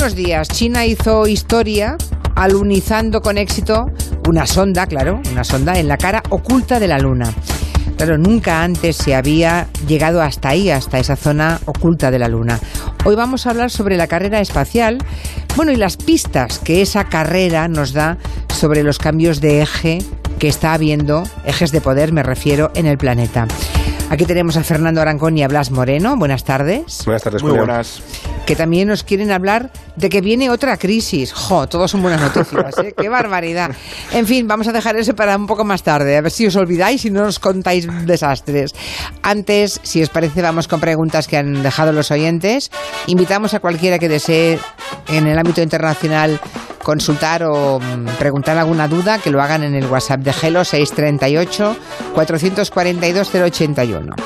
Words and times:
unos 0.00 0.14
días 0.14 0.46
China 0.48 0.86
hizo 0.86 1.26
historia 1.26 1.96
alunizando 2.36 3.20
con 3.20 3.36
éxito 3.36 3.86
una 4.28 4.46
sonda, 4.46 4.86
claro, 4.86 5.20
una 5.32 5.42
sonda 5.42 5.76
en 5.76 5.88
la 5.88 5.96
cara 5.96 6.22
oculta 6.28 6.78
de 6.78 6.86
la 6.86 7.00
Luna. 7.00 7.32
Claro, 7.96 8.16
nunca 8.16 8.62
antes 8.62 8.96
se 8.96 9.16
había 9.16 9.66
llegado 9.88 10.22
hasta 10.22 10.50
ahí, 10.50 10.70
hasta 10.70 11.00
esa 11.00 11.16
zona 11.16 11.58
oculta 11.64 12.12
de 12.12 12.20
la 12.20 12.28
Luna. 12.28 12.60
Hoy 13.04 13.16
vamos 13.16 13.46
a 13.46 13.50
hablar 13.50 13.72
sobre 13.72 13.96
la 13.96 14.06
carrera 14.06 14.40
espacial, 14.40 14.98
bueno, 15.56 15.72
y 15.72 15.76
las 15.76 15.96
pistas 15.96 16.60
que 16.60 16.80
esa 16.80 17.04
carrera 17.04 17.66
nos 17.66 17.92
da 17.92 18.18
sobre 18.54 18.84
los 18.84 18.98
cambios 18.98 19.40
de 19.40 19.62
eje 19.62 19.98
que 20.38 20.46
está 20.46 20.74
habiendo, 20.74 21.24
ejes 21.44 21.72
de 21.72 21.80
poder 21.80 22.12
me 22.12 22.22
refiero, 22.22 22.70
en 22.76 22.86
el 22.86 22.98
planeta. 22.98 23.48
Aquí 24.10 24.26
tenemos 24.26 24.56
a 24.56 24.62
Fernando 24.62 25.00
Arancón 25.00 25.36
y 25.36 25.42
a 25.42 25.48
Blas 25.48 25.72
Moreno. 25.72 26.16
Buenas 26.16 26.44
tardes. 26.44 27.02
Buenas 27.04 27.22
tardes, 27.22 27.42
Muy 27.42 27.52
buenas. 27.52 28.00
Que 28.48 28.56
también 28.56 28.88
nos 28.88 29.02
quieren 29.02 29.30
hablar 29.30 29.70
de 29.96 30.08
que 30.08 30.22
viene 30.22 30.48
otra 30.48 30.78
crisis. 30.78 31.34
¡Jo! 31.34 31.68
Todos 31.68 31.90
son 31.90 32.00
buenas 32.00 32.22
noticias, 32.22 32.78
¿eh? 32.78 32.94
¡Qué 32.96 33.10
barbaridad! 33.10 33.72
En 34.10 34.26
fin, 34.26 34.48
vamos 34.48 34.66
a 34.68 34.72
dejar 34.72 34.96
eso 34.96 35.14
para 35.14 35.36
un 35.36 35.46
poco 35.46 35.66
más 35.66 35.82
tarde. 35.82 36.16
A 36.16 36.22
ver 36.22 36.30
si 36.30 36.46
os 36.46 36.56
olvidáis 36.56 37.04
y 37.04 37.10
no 37.10 37.24
nos 37.24 37.40
contáis 37.40 37.86
desastres. 38.06 38.74
Antes, 39.22 39.80
si 39.82 40.02
os 40.02 40.08
parece, 40.08 40.40
vamos 40.40 40.66
con 40.66 40.80
preguntas 40.80 41.28
que 41.28 41.36
han 41.36 41.62
dejado 41.62 41.92
los 41.92 42.10
oyentes. 42.10 42.70
Invitamos 43.06 43.52
a 43.52 43.60
cualquiera 43.60 43.98
que 43.98 44.08
desee 44.08 44.58
en 45.08 45.26
el 45.26 45.38
ámbito 45.38 45.60
internacional 45.60 46.40
consultar 46.82 47.42
o 47.44 47.78
mm, 47.78 48.16
preguntar 48.18 48.56
alguna 48.56 48.88
duda, 48.88 49.18
que 49.18 49.30
lo 49.30 49.42
hagan 49.42 49.62
en 49.62 49.74
el 49.74 49.84
WhatsApp 49.84 50.20
de 50.20 50.32
Gelo 50.32 50.64
638 50.64 51.76
442 52.14 53.28
081. 53.28 54.16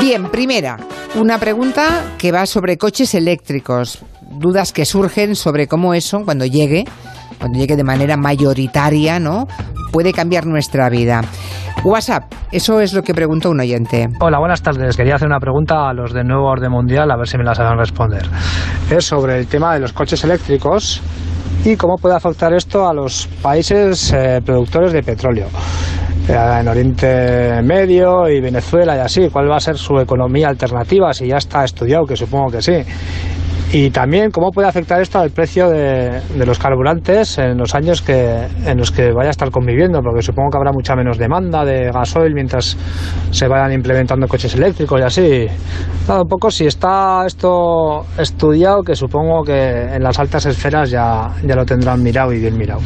Bien, 0.00 0.26
primera, 0.30 0.76
una 1.14 1.38
pregunta 1.38 2.02
que 2.18 2.30
va 2.30 2.44
sobre 2.44 2.76
coches 2.76 3.14
eléctricos. 3.14 4.04
Dudas 4.30 4.72
que 4.72 4.84
surgen 4.84 5.34
sobre 5.34 5.66
cómo 5.66 5.94
eso, 5.94 6.22
cuando 6.24 6.44
llegue, 6.44 6.84
cuando 7.38 7.58
llegue 7.58 7.76
de 7.76 7.84
manera 7.84 8.16
mayoritaria, 8.18 9.18
¿no? 9.18 9.46
Puede 9.92 10.12
cambiar 10.12 10.44
nuestra 10.44 10.90
vida. 10.90 11.22
WhatsApp, 11.82 12.24
eso 12.52 12.80
es 12.80 12.92
lo 12.92 13.02
que 13.02 13.14
preguntó 13.14 13.50
un 13.50 13.60
oyente. 13.60 14.08
Hola, 14.20 14.38
buenas 14.38 14.60
tardes. 14.60 14.96
Quería 14.96 15.14
hacer 15.14 15.28
una 15.28 15.40
pregunta 15.40 15.88
a 15.88 15.94
los 15.94 16.12
de 16.12 16.24
Nuevo 16.24 16.46
Orden 16.46 16.72
Mundial, 16.72 17.10
a 17.10 17.16
ver 17.16 17.26
si 17.26 17.38
me 17.38 17.44
la 17.44 17.54
saben 17.54 17.78
responder. 17.78 18.28
Es 18.90 19.06
sobre 19.06 19.38
el 19.38 19.46
tema 19.46 19.72
de 19.74 19.80
los 19.80 19.94
coches 19.94 20.22
eléctricos 20.24 21.00
y 21.64 21.74
cómo 21.76 21.96
puede 21.96 22.16
afectar 22.16 22.52
esto 22.52 22.86
a 22.86 22.92
los 22.92 23.26
países 23.40 24.12
eh, 24.12 24.40
productores 24.44 24.92
de 24.92 25.02
petróleo. 25.02 25.46
En 26.28 26.66
Oriente 26.66 27.62
Medio 27.62 28.28
y 28.28 28.40
Venezuela 28.40 28.96
y 28.96 28.98
así, 28.98 29.28
¿cuál 29.30 29.48
va 29.48 29.56
a 29.56 29.60
ser 29.60 29.76
su 29.76 30.00
economía 30.00 30.48
alternativa? 30.48 31.14
Si 31.14 31.28
ya 31.28 31.36
está 31.36 31.64
estudiado, 31.64 32.04
que 32.04 32.16
supongo 32.16 32.50
que 32.50 32.62
sí. 32.62 32.82
Y 33.78 33.90
también 33.90 34.30
cómo 34.30 34.52
puede 34.52 34.68
afectar 34.68 35.02
esto 35.02 35.18
al 35.18 35.32
precio 35.32 35.68
de, 35.68 36.22
los 36.46 36.58
carburantes 36.58 37.36
en 37.36 37.58
los 37.58 37.74
años 37.74 38.00
que, 38.00 38.46
en 38.64 38.78
los 38.78 38.90
que 38.90 39.12
vaya 39.12 39.28
a 39.28 39.32
estar 39.32 39.50
conviviendo, 39.50 40.00
porque 40.00 40.22
supongo 40.22 40.48
que 40.48 40.56
habrá 40.56 40.72
mucha 40.72 40.96
menos 40.96 41.18
demanda 41.18 41.62
de 41.62 41.90
gasoil 41.92 42.32
mientras 42.32 42.74
se 43.30 43.46
vayan 43.46 43.72
implementando 43.72 44.26
coches 44.28 44.54
eléctricos 44.54 44.98
y 44.98 45.02
así. 45.02 45.46
Un 46.08 46.26
poco 46.26 46.50
si 46.50 46.64
está 46.64 47.26
esto 47.26 48.06
estudiado, 48.16 48.82
que 48.82 48.96
supongo 48.96 49.42
que 49.42 49.82
en 49.94 50.02
las 50.02 50.18
altas 50.18 50.46
esferas 50.46 50.88
ya, 50.88 51.34
ya 51.44 51.54
lo 51.54 51.66
tendrán 51.66 52.02
mirado 52.02 52.32
y 52.32 52.38
bien 52.38 52.56
mirado. 52.56 52.80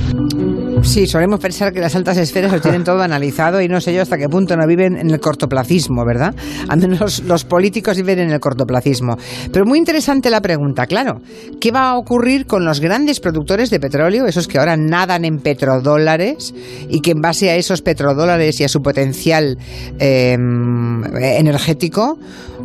Sí, 0.83 1.07
solemos 1.07 1.39
pensar 1.39 1.73
que 1.73 1.81
las 1.81 1.95
altas 1.95 2.17
esferas 2.17 2.51
lo 2.51 2.61
tienen 2.61 2.83
todo 2.83 3.03
analizado 3.03 3.61
y 3.61 3.69
no 3.69 3.81
sé 3.81 3.95
yo 3.95 4.03
hasta 4.03 4.17
qué 4.17 4.29
punto 4.29 4.57
no 4.57 4.67
viven 4.67 4.97
en 4.97 5.11
el 5.11 5.21
cortoplacismo, 5.21 6.05
¿verdad? 6.05 6.35
Al 6.69 6.79
menos 6.81 7.23
los 7.25 7.45
políticos 7.45 7.97
viven 7.99 8.19
en 8.19 8.31
el 8.31 8.41
cortoplacismo. 8.41 9.17
Pero 9.53 9.67
muy 9.67 9.79
interesante 9.79 10.31
la 10.31 10.41
pregunta 10.41 10.80
claro. 10.87 11.21
¿Qué 11.61 11.71
va 11.71 11.91
a 11.91 11.97
ocurrir 11.97 12.47
con 12.47 12.65
los 12.65 12.81
grandes 12.81 13.21
productores 13.21 13.71
de 13.71 13.81
petróleo, 13.81 14.27
esos 14.27 14.49
que 14.49 14.59
ahora 14.59 14.77
nadan 14.77 15.25
en 15.25 15.39
petrodólares 15.39 16.55
y 16.89 17.01
que 17.01 17.13
en 17.13 17.21
base 17.21 17.51
a 17.51 17.57
esos 17.57 17.83
petrodólares 17.83 18.61
y 18.61 18.65
a 18.65 18.69
su 18.69 18.81
potencial 18.81 19.59
eh, 19.99 20.37
energético 21.39 22.19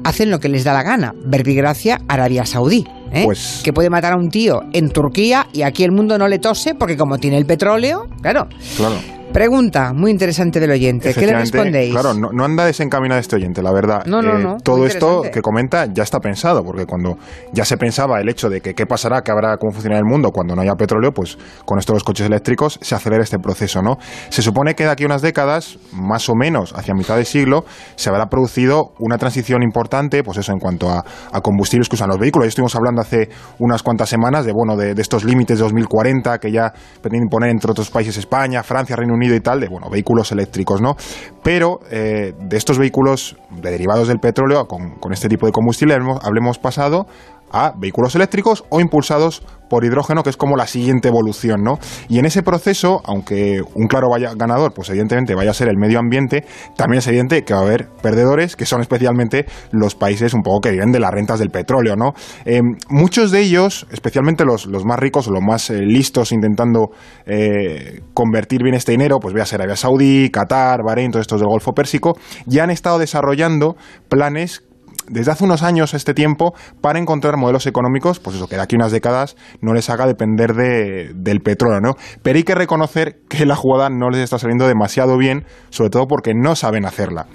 hacen 0.04 0.30
lo 0.30 0.40
que 0.40 0.50
les 0.50 0.64
da 0.64 0.74
la 0.74 0.84
gana? 0.84 1.14
Verbigracia, 1.26 2.00
Arabia 2.08 2.46
Saudí. 2.46 2.86
¿eh? 3.12 3.24
Pues- 3.24 3.62
que 3.64 3.74
puede 3.74 3.90
matar 3.90 4.14
a 4.14 4.18
un 4.18 4.30
tío 4.30 4.62
en 4.74 4.90
Turquía 4.90 5.48
y 5.54 5.62
aquí 5.64 5.84
el 5.84 5.92
mundo 5.92 6.18
no 6.18 6.28
le 6.28 6.40
tose 6.40 6.76
porque 6.76 6.98
como 6.98 7.18
tiene 7.18 7.38
el 7.38 7.46
petróleo, 7.46 8.08
claro. 8.22 8.48
Claro. 8.78 8.96
Pregunta 9.36 9.92
muy 9.94 10.12
interesante 10.12 10.62
del 10.62 10.72
oyente. 10.72 11.14
¿Qué 11.14 11.26
le 11.26 11.34
respondéis? 11.34 11.92
Claro, 11.92 12.14
no, 12.14 12.30
no 12.32 12.46
anda 12.46 12.66
desencaminado 12.66 13.20
este 13.20 13.36
oyente, 13.36 13.62
la 13.62 13.74
verdad. 13.74 14.06
No, 14.06 14.22
no, 14.22 14.40
no, 14.40 14.56
Todo 14.64 14.86
esto 14.86 15.24
que 15.24 15.42
comenta 15.42 15.88
ya 15.94 16.04
está 16.04 16.22
pensado, 16.22 16.64
porque 16.64 16.86
cuando 16.86 17.18
ya 17.52 17.66
se 17.66 17.76
pensaba 17.76 18.22
el 18.22 18.30
hecho 18.30 18.50
de 18.50 18.62
que 18.62 18.74
qué 18.74 18.86
pasará, 18.86 19.24
qué 19.24 19.34
habrá, 19.34 19.58
cómo 19.58 19.74
funcionará 19.74 20.00
el 20.00 20.06
mundo 20.06 20.32
cuando 20.32 20.56
no 20.56 20.62
haya 20.62 20.76
petróleo, 20.76 21.12
pues 21.12 21.38
con 21.66 21.78
esto 21.80 21.92
de 21.92 21.98
los 21.98 22.06
coches 22.06 22.28
eléctricos 22.28 22.80
se 22.82 22.96
acelera 22.96 23.24
este 23.24 23.38
proceso, 23.38 23.82
¿no? 23.82 23.98
Se 24.30 24.42
supone 24.42 24.74
que 24.74 24.86
de 24.86 24.92
aquí 24.92 25.04
a 25.04 25.08
unas 25.08 25.22
décadas, 25.22 25.80
más 25.92 26.30
o 26.30 26.34
menos 26.34 26.72
hacia 26.72 26.94
mitad 26.94 27.18
de 27.18 27.26
siglo, 27.26 27.66
se 27.98 28.10
habrá 28.10 28.28
producido 28.28 28.94
una 29.00 29.18
transición 29.18 29.64
importante, 29.64 30.24
pues 30.24 30.38
eso, 30.38 30.54
en 30.54 30.60
cuanto 30.60 30.90
a, 30.90 31.04
a 31.34 31.42
combustibles 31.42 31.90
que 31.90 31.96
usan 31.96 32.08
los 32.08 32.20
vehículos. 32.20 32.46
Ya 32.46 32.50
estuvimos 32.50 32.76
hablando 32.78 33.02
hace 33.02 33.28
unas 33.60 33.84
cuantas 33.84 34.08
semanas 34.08 34.46
de, 34.46 34.54
bueno, 34.54 34.78
de, 34.78 34.96
de 34.96 35.02
estos 35.02 35.26
límites 35.26 35.58
de 35.58 35.64
2040 35.66 36.40
que 36.40 36.54
ya 36.54 36.72
pretenden 37.02 37.24
imponer 37.24 37.50
entre 37.50 37.70
otros 37.70 37.90
países 37.90 38.16
España, 38.16 38.64
Francia, 38.64 38.96
Reino 38.96 39.14
Unido 39.14 39.25
y 39.34 39.40
tal, 39.40 39.62
de, 39.62 39.70
bueno, 39.70 39.90
vehículos 39.90 40.32
eléctricos, 40.32 40.82
¿no? 40.82 40.96
Pero 41.42 41.80
eh, 41.90 42.34
de 42.38 42.58
estos 42.58 42.78
vehículos 42.78 43.38
de 43.50 43.72
derivados 43.72 44.08
del 44.08 44.20
petróleo, 44.20 44.68
con, 44.68 44.96
con 45.00 45.14
este 45.14 45.30
tipo 45.30 45.46
de 45.46 45.52
combustible, 45.52 45.94
hablemos, 45.94 46.20
hablemos 46.24 46.60
pasado 46.60 47.08
a 47.56 47.72
vehículos 47.80 48.14
eléctricos 48.16 48.66
o 48.70 48.82
impulsados 48.82 49.42
por 49.70 49.86
hidrógeno, 49.86 50.24
que 50.24 50.30
es 50.30 50.38
como 50.38 50.58
la 50.58 50.68
siguiente 50.68 51.08
evolución, 51.08 51.64
¿no? 51.64 51.80
Y 52.10 52.20
en 52.20 52.26
ese 52.26 52.44
proceso, 52.44 53.02
aunque 53.06 53.62
un 53.74 53.88
claro 53.88 54.10
vaya 54.12 54.34
ganador, 54.36 54.74
pues 54.74 54.90
evidentemente 54.90 55.36
vaya 55.36 55.52
a 55.52 55.54
ser 55.54 55.70
el 55.70 55.78
medio 55.78 56.00
ambiente, 56.00 56.46
también 56.76 57.00
es 57.00 57.08
evidente 57.08 57.44
que 57.44 57.54
va 57.54 57.62
a 57.62 57.64
haber 57.64 57.88
perdedores, 58.02 58.56
que 58.56 58.66
son 58.66 58.82
especialmente 58.82 59.46
los 59.72 59.96
países 59.96 60.34
un 60.34 60.42
poco 60.42 60.62
que 60.62 60.72
viven 60.72 60.92
de 60.92 61.00
las 61.00 61.12
rentas 61.12 61.40
del 61.40 61.50
petróleo, 61.50 61.96
¿no? 61.96 62.14
Eh, 62.46 62.60
muchos 62.90 63.32
de 63.32 63.40
ellos, 63.40 63.88
especialmente 63.92 64.44
los, 64.44 64.66
los 64.66 64.86
más 64.86 65.00
ricos 65.00 65.28
o 65.30 65.32
los 65.32 65.42
más 65.42 65.70
eh, 65.70 65.80
listos 65.80 66.34
intentando 66.34 66.90
eh, 67.26 68.02
convertir 68.14 68.64
bien 68.64 68.76
este 68.76 68.92
dinero, 68.92 69.20
pues 69.20 69.34
voy 69.34 69.42
a 69.42 69.46
ser 69.46 69.62
Arabia 69.62 69.78
Saudí, 69.78 70.30
Qatar, 70.30 70.82
Bahrein, 70.86 71.12
todos 71.12 71.24
estos 71.24 71.40
del 71.40 71.50
Golfo 71.50 71.72
Pérsico, 71.72 72.18
ya 72.46 72.66
han 72.66 72.70
estado 72.70 73.00
desarrollando 73.00 73.76
planes 74.10 74.64
desde 75.08 75.32
hace 75.32 75.44
unos 75.44 75.64
años 75.64 75.94
a 75.94 75.98
este 75.98 76.14
tiempo 76.14 76.54
para 76.82 77.00
encontrar 77.00 77.38
modelos 77.38 77.68
económicos, 77.68 78.20
pues 78.20 78.36
eso, 78.36 78.48
que 78.48 78.56
de 78.56 78.62
aquí 78.62 78.76
a 78.76 78.80
unas 78.80 78.92
décadas 78.92 79.36
no 79.62 79.74
les 79.74 79.90
haga 79.90 80.08
depender 80.08 80.54
de, 80.54 81.12
del 81.16 81.42
petróleo, 81.42 81.80
¿no? 81.82 81.94
Pero 82.24 82.38
hay 82.38 82.44
que 82.44 82.56
reconocer 82.56 83.20
que 83.30 83.46
la 83.46 83.56
jugada 83.56 83.90
no 83.90 84.10
les 84.10 84.22
está 84.22 84.40
saliendo 84.40 84.68
demasiado 84.68 85.18
bien, 85.18 85.46
sobre 85.70 85.90
todo 85.90 86.06
porque 86.08 86.34
no 86.34 86.56
saben 86.56 86.86
hacerla. 86.86 87.28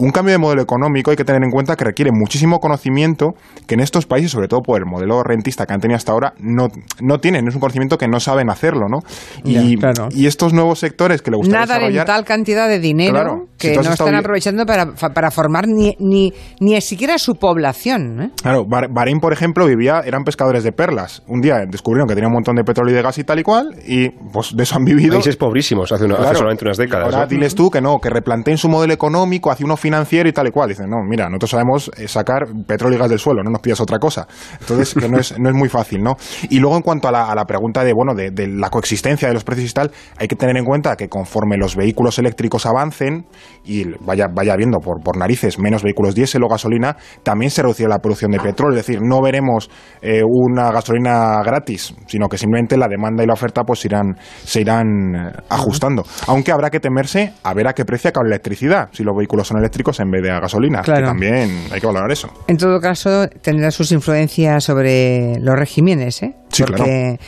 Un 0.00 0.12
cambio 0.12 0.32
de 0.32 0.38
modelo 0.38 0.62
económico 0.62 1.10
hay 1.10 1.16
que 1.16 1.24
tener 1.24 1.42
en 1.42 1.50
cuenta 1.50 1.74
que 1.74 1.84
requiere 1.84 2.12
muchísimo 2.12 2.60
conocimiento 2.60 3.30
que 3.66 3.74
en 3.74 3.80
estos 3.80 4.06
países, 4.06 4.30
sobre 4.30 4.46
todo 4.46 4.60
por 4.60 4.78
el 4.78 4.86
modelo 4.86 5.22
rentista 5.24 5.66
que 5.66 5.72
han 5.74 5.80
tenido 5.80 5.96
hasta 5.96 6.12
ahora, 6.12 6.34
no, 6.38 6.68
no 7.00 7.18
tienen, 7.18 7.48
es 7.48 7.54
un 7.54 7.60
conocimiento 7.60 7.98
que 7.98 8.06
no 8.06 8.20
saben 8.20 8.48
hacerlo, 8.48 8.86
¿no? 8.88 8.98
Y, 9.44 9.54
Ya, 9.76 9.92
claro. 9.92 10.08
y 10.12 10.26
estos 10.26 10.52
nuevos 10.52 10.78
sectores 10.78 11.20
que 11.20 11.32
le 11.32 11.36
gustaría 11.36 11.60
Nada 11.60 11.74
en 11.74 11.80
desarrollar... 11.80 12.06
tal 12.06 12.24
cantidad 12.24 12.68
de 12.68 12.78
dinero 12.78 13.12
Claro, 13.12 13.46
que 13.58 13.74
no 13.74 13.80
están 13.80 14.14
aprovechando 14.14 14.64
para, 14.66 14.92
para 14.94 15.30
formar 15.32 15.66
ni, 15.66 15.96
ni, 15.98 16.32
ni 16.60 16.80
siquiera 16.80 17.07
su 17.16 17.36
población. 17.36 18.20
¿eh? 18.20 18.30
Claro, 18.42 18.64
Bah- 18.66 18.88
Bahrein, 18.90 19.20
por 19.20 19.32
ejemplo, 19.32 19.64
vivía, 19.66 20.00
eran 20.04 20.24
pescadores 20.24 20.64
de 20.64 20.72
perlas. 20.72 21.22
Un 21.26 21.40
día 21.40 21.60
descubrieron 21.66 22.06
que 22.06 22.14
tenía 22.14 22.28
un 22.28 22.34
montón 22.34 22.56
de 22.56 22.64
petróleo 22.64 22.92
y 22.92 22.96
de 22.96 23.02
gas 23.02 23.16
y 23.18 23.24
tal 23.24 23.38
y 23.38 23.42
cual, 23.42 23.74
y 23.86 24.10
pues 24.10 24.54
de 24.54 24.62
eso 24.64 24.76
han 24.76 24.84
vivido. 24.84 25.12
Países 25.14 25.36
pobrísimos 25.36 25.90
hace, 25.92 26.04
una- 26.04 26.14
hace 26.16 26.22
Claro. 26.24 26.38
solamente 26.40 26.64
unas 26.66 26.76
décadas. 26.76 27.04
Ahora 27.06 27.20
¿no? 27.20 27.26
diles 27.26 27.54
tú 27.54 27.70
que 27.70 27.80
no, 27.80 27.98
que 28.00 28.10
replanteen 28.10 28.58
su 28.58 28.68
modelo 28.68 28.92
económico 28.92 29.50
hacia 29.50 29.64
uno 29.64 29.76
financiero 29.76 30.28
y 30.28 30.32
tal 30.32 30.48
y 30.48 30.50
cual. 30.50 30.68
Dicen, 30.68 30.90
no, 30.90 30.96
mira, 31.08 31.28
nosotros 31.28 31.50
sabemos 31.52 31.90
eh, 31.96 32.08
sacar 32.08 32.46
petróleo 32.66 32.96
y 32.98 33.00
gas 33.00 33.08
del 33.10 33.18
suelo, 33.18 33.42
no 33.42 33.50
nos 33.50 33.62
pidas 33.62 33.80
otra 33.80 33.98
cosa. 33.98 34.26
Entonces, 34.60 34.92
que 34.94 35.08
no 35.08 35.18
es, 35.18 35.38
no 35.38 35.48
es 35.48 35.54
muy 35.54 35.68
fácil, 35.68 36.02
¿no? 36.02 36.16
Y 36.50 36.58
luego, 36.58 36.76
en 36.76 36.82
cuanto 36.82 37.08
a 37.08 37.12
la, 37.12 37.30
a 37.30 37.34
la 37.34 37.44
pregunta 37.44 37.84
de, 37.84 37.92
bueno, 37.94 38.14
de, 38.14 38.30
de 38.30 38.48
la 38.48 38.68
coexistencia 38.70 39.28
de 39.28 39.34
los 39.34 39.44
precios 39.44 39.70
y 39.70 39.74
tal, 39.74 39.90
hay 40.18 40.26
que 40.28 40.36
tener 40.36 40.56
en 40.56 40.64
cuenta 40.64 40.96
que 40.96 41.08
conforme 41.08 41.56
los 41.56 41.76
vehículos 41.76 42.18
eléctricos 42.18 42.66
avancen 42.66 43.26
y 43.64 43.84
vaya, 44.00 44.26
vaya 44.34 44.52
habiendo 44.54 44.78
por, 44.80 45.02
por 45.02 45.16
narices 45.16 45.58
menos 45.58 45.82
vehículos 45.82 46.14
diésel 46.14 46.42
o 46.42 46.48
gasolina, 46.48 46.96
también 47.22 47.50
se 47.50 47.62
reducirá 47.62 47.88
la 47.88 47.98
producción 47.98 48.30
de 48.30 48.38
petróleo. 48.38 48.78
Es 48.78 48.86
decir, 48.86 49.00
no 49.02 49.20
veremos 49.20 49.70
eh, 50.02 50.22
una 50.24 50.70
gasolina 50.70 51.42
gratis, 51.44 51.94
sino 52.06 52.28
que 52.28 52.38
simplemente 52.38 52.76
la 52.76 52.88
demanda 52.88 53.22
y 53.22 53.26
la 53.26 53.34
oferta 53.34 53.64
pues 53.64 53.84
irán, 53.84 54.16
se 54.44 54.60
irán 54.60 54.86
eh, 55.14 55.32
ajustando. 55.48 56.04
Aunque 56.26 56.52
habrá 56.52 56.70
que 56.70 56.80
temerse 56.80 57.32
a 57.42 57.54
ver 57.54 57.68
a 57.68 57.72
qué 57.72 57.84
precio 57.84 58.10
acaba 58.10 58.24
la 58.24 58.34
electricidad, 58.34 58.88
si 58.92 59.04
los 59.04 59.16
vehículos 59.16 59.48
son 59.48 59.58
eléctricos 59.58 60.00
en 60.00 60.10
vez 60.10 60.22
de 60.22 60.30
a 60.30 60.40
gasolina. 60.40 60.82
Claro. 60.82 61.00
Que 61.00 61.06
también 61.06 61.50
hay 61.72 61.80
que 61.80 61.86
valorar 61.86 62.10
eso. 62.10 62.28
En 62.46 62.56
todo 62.56 62.80
caso, 62.80 63.26
tendrá 63.42 63.70
sus 63.70 63.92
influencias 63.92 64.64
sobre 64.64 65.38
los 65.40 65.56
regímenes, 65.56 66.22
¿eh? 66.22 66.34
porque, 66.58 67.18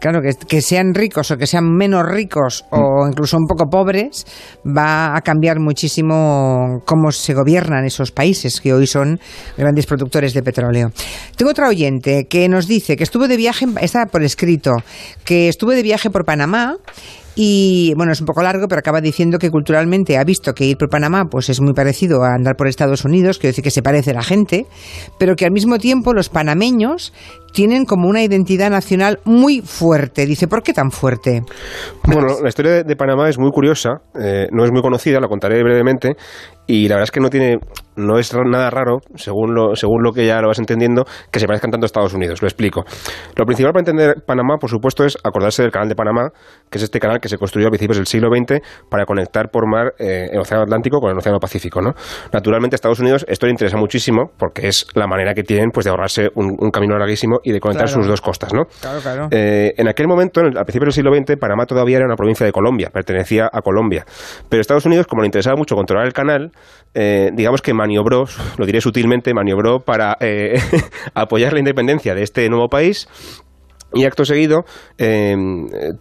claro, 0.00 0.20
eh, 0.24 0.34
que, 0.48 0.60
sean 0.60 0.94
ricos 0.94 1.30
o 1.30 1.36
que 1.36 1.46
sean 1.46 1.64
menos 1.64 2.06
ricos 2.06 2.64
o 2.70 3.04
mm. 3.04 3.08
incluso 3.10 3.36
un 3.36 3.46
poco 3.46 3.66
pobres, 3.70 4.26
va 4.64 5.16
a 5.16 5.20
cambiar 5.20 5.60
muchísimo 5.60 6.80
cómo 6.84 7.10
se 7.12 7.34
gobiernan 7.34 7.84
esos 7.84 8.10
países 8.12 8.60
que 8.60 8.72
hoy 8.72 8.86
son 8.86 9.13
grandes 9.56 9.86
productores 9.86 10.34
de 10.34 10.42
petróleo. 10.42 10.90
Tengo 11.36 11.50
otra 11.50 11.68
oyente 11.68 12.26
que 12.28 12.48
nos 12.48 12.66
dice 12.66 12.96
que 12.96 13.04
estuvo 13.04 13.28
de 13.28 13.36
viaje, 13.36 13.66
está 13.80 14.06
por 14.06 14.22
escrito, 14.22 14.72
que 15.24 15.48
estuvo 15.48 15.72
de 15.72 15.82
viaje 15.82 16.10
por 16.10 16.24
Panamá 16.24 16.76
y 17.36 17.92
bueno, 17.96 18.12
es 18.12 18.20
un 18.20 18.26
poco 18.26 18.42
largo, 18.42 18.68
pero 18.68 18.78
acaba 18.78 19.00
diciendo 19.00 19.38
que 19.38 19.50
culturalmente 19.50 20.16
ha 20.18 20.24
visto 20.24 20.52
que 20.52 20.66
ir 20.66 20.76
por 20.76 20.88
Panamá 20.88 21.24
pues 21.28 21.48
es 21.48 21.60
muy 21.60 21.72
parecido 21.72 22.22
a 22.22 22.34
andar 22.34 22.54
por 22.56 22.68
Estados 22.68 23.04
Unidos, 23.04 23.38
quiero 23.38 23.50
decir 23.50 23.64
que 23.64 23.70
se 23.70 23.82
parece 23.82 24.12
a 24.12 24.14
la 24.14 24.22
gente, 24.22 24.66
pero 25.18 25.34
que 25.34 25.44
al 25.44 25.50
mismo 25.50 25.78
tiempo 25.78 26.12
los 26.12 26.28
panameños 26.28 27.12
tienen 27.52 27.86
como 27.86 28.08
una 28.08 28.22
identidad 28.22 28.70
nacional 28.70 29.20
muy 29.24 29.60
fuerte. 29.60 30.26
Dice, 30.26 30.48
¿por 30.48 30.62
qué 30.62 30.72
tan 30.72 30.90
fuerte? 30.90 31.42
Bueno, 32.04 32.40
la 32.42 32.48
historia 32.48 32.82
de, 32.82 32.96
Panamá 32.96 33.28
es 33.28 33.38
muy 33.38 33.50
curiosa, 33.50 34.00
eh, 34.20 34.48
no 34.50 34.64
es 34.64 34.72
muy 34.72 34.82
conocida, 34.82 35.20
la 35.20 35.28
contaré 35.28 35.62
brevemente, 35.62 36.16
y 36.66 36.88
la 36.88 36.96
verdad 36.96 37.04
es 37.04 37.10
que 37.10 37.20
no 37.20 37.30
tiene 37.30 37.58
no 37.96 38.18
es 38.18 38.34
nada 38.34 38.70
raro, 38.70 38.98
según 39.14 39.54
lo, 39.54 39.76
según 39.76 40.02
lo 40.02 40.12
que 40.12 40.26
ya 40.26 40.40
lo 40.40 40.48
vas 40.48 40.58
entendiendo, 40.58 41.04
que 41.30 41.40
se 41.40 41.46
parezcan 41.46 41.70
tanto 41.70 41.84
a 41.84 41.86
Estados 41.86 42.14
Unidos. 42.14 42.42
Lo 42.42 42.48
explico. 42.48 42.84
Lo 43.36 43.44
principal 43.44 43.72
para 43.72 43.80
entender 43.80 44.24
Panamá, 44.26 44.56
por 44.58 44.70
supuesto, 44.70 45.04
es 45.04 45.16
acordarse 45.22 45.62
del 45.62 45.70
canal 45.70 45.88
de 45.88 45.94
Panamá, 45.94 46.30
que 46.70 46.78
es 46.78 46.84
este 46.84 47.00
canal 47.00 47.20
que 47.20 47.28
se 47.28 47.38
construyó 47.38 47.68
a 47.68 47.70
principios 47.70 47.96
del 47.96 48.06
siglo 48.06 48.28
XX 48.28 48.60
para 48.88 49.04
conectar 49.06 49.50
por 49.50 49.68
mar 49.68 49.94
eh, 49.98 50.28
el 50.32 50.40
Océano 50.40 50.64
Atlántico 50.64 51.00
con 51.00 51.10
el 51.10 51.18
Océano 51.18 51.38
Pacífico. 51.38 51.80
¿no? 51.80 51.92
Naturalmente, 52.32 52.74
a 52.74 52.76
Estados 52.76 53.00
Unidos 53.00 53.24
esto 53.28 53.46
le 53.46 53.52
interesa 53.52 53.76
muchísimo 53.76 54.30
porque 54.38 54.68
es 54.68 54.86
la 54.94 55.06
manera 55.06 55.34
que 55.34 55.42
tienen 55.42 55.70
pues, 55.70 55.84
de 55.84 55.90
ahorrarse 55.90 56.30
un, 56.34 56.70
camino 56.70 56.98
larguísimo 56.98 57.38
y 57.44 57.52
de 57.52 57.60
conectar 57.60 57.88
sus 57.88 58.06
dos 58.06 58.20
costas. 58.20 58.52
¿no? 58.52 58.64
Claro, 58.80 59.00
claro. 59.00 59.28
Eh, 59.30 59.74
en 59.76 59.88
aquel 59.88 60.08
momento, 60.08 60.40
al 60.40 60.64
principio 60.64 60.86
del 60.86 60.92
siglo 60.92 61.14
XX, 61.14 61.36
Panamá 61.38 61.66
todavía 61.66 61.98
era 61.98 62.06
una 62.06 62.16
provincia 62.16 62.44
de 62.44 62.52
Colombia, 62.52 62.90
pertenecía 62.92 63.48
a 63.52 63.60
Colombia. 63.60 64.04
Pero 64.48 64.60
Estados 64.60 64.86
Unidos, 64.86 65.06
como 65.06 65.22
le 65.22 65.26
interesaba 65.26 65.56
mucho 65.56 65.76
controlar 65.76 66.06
el 66.06 66.12
canal, 66.12 66.52
eh, 66.94 67.30
digamos 67.34 67.60
que 67.60 67.74
maniobró, 67.84 68.24
lo 68.56 68.64
diré 68.64 68.80
sutilmente, 68.80 69.34
maniobró 69.34 69.80
para 69.80 70.16
eh, 70.20 70.58
apoyar 71.14 71.52
la 71.52 71.58
independencia 71.58 72.14
de 72.14 72.22
este 72.22 72.48
nuevo 72.48 72.68
país 72.68 73.08
y 73.94 74.04
acto 74.04 74.24
seguido 74.24 74.64
eh, 74.98 75.34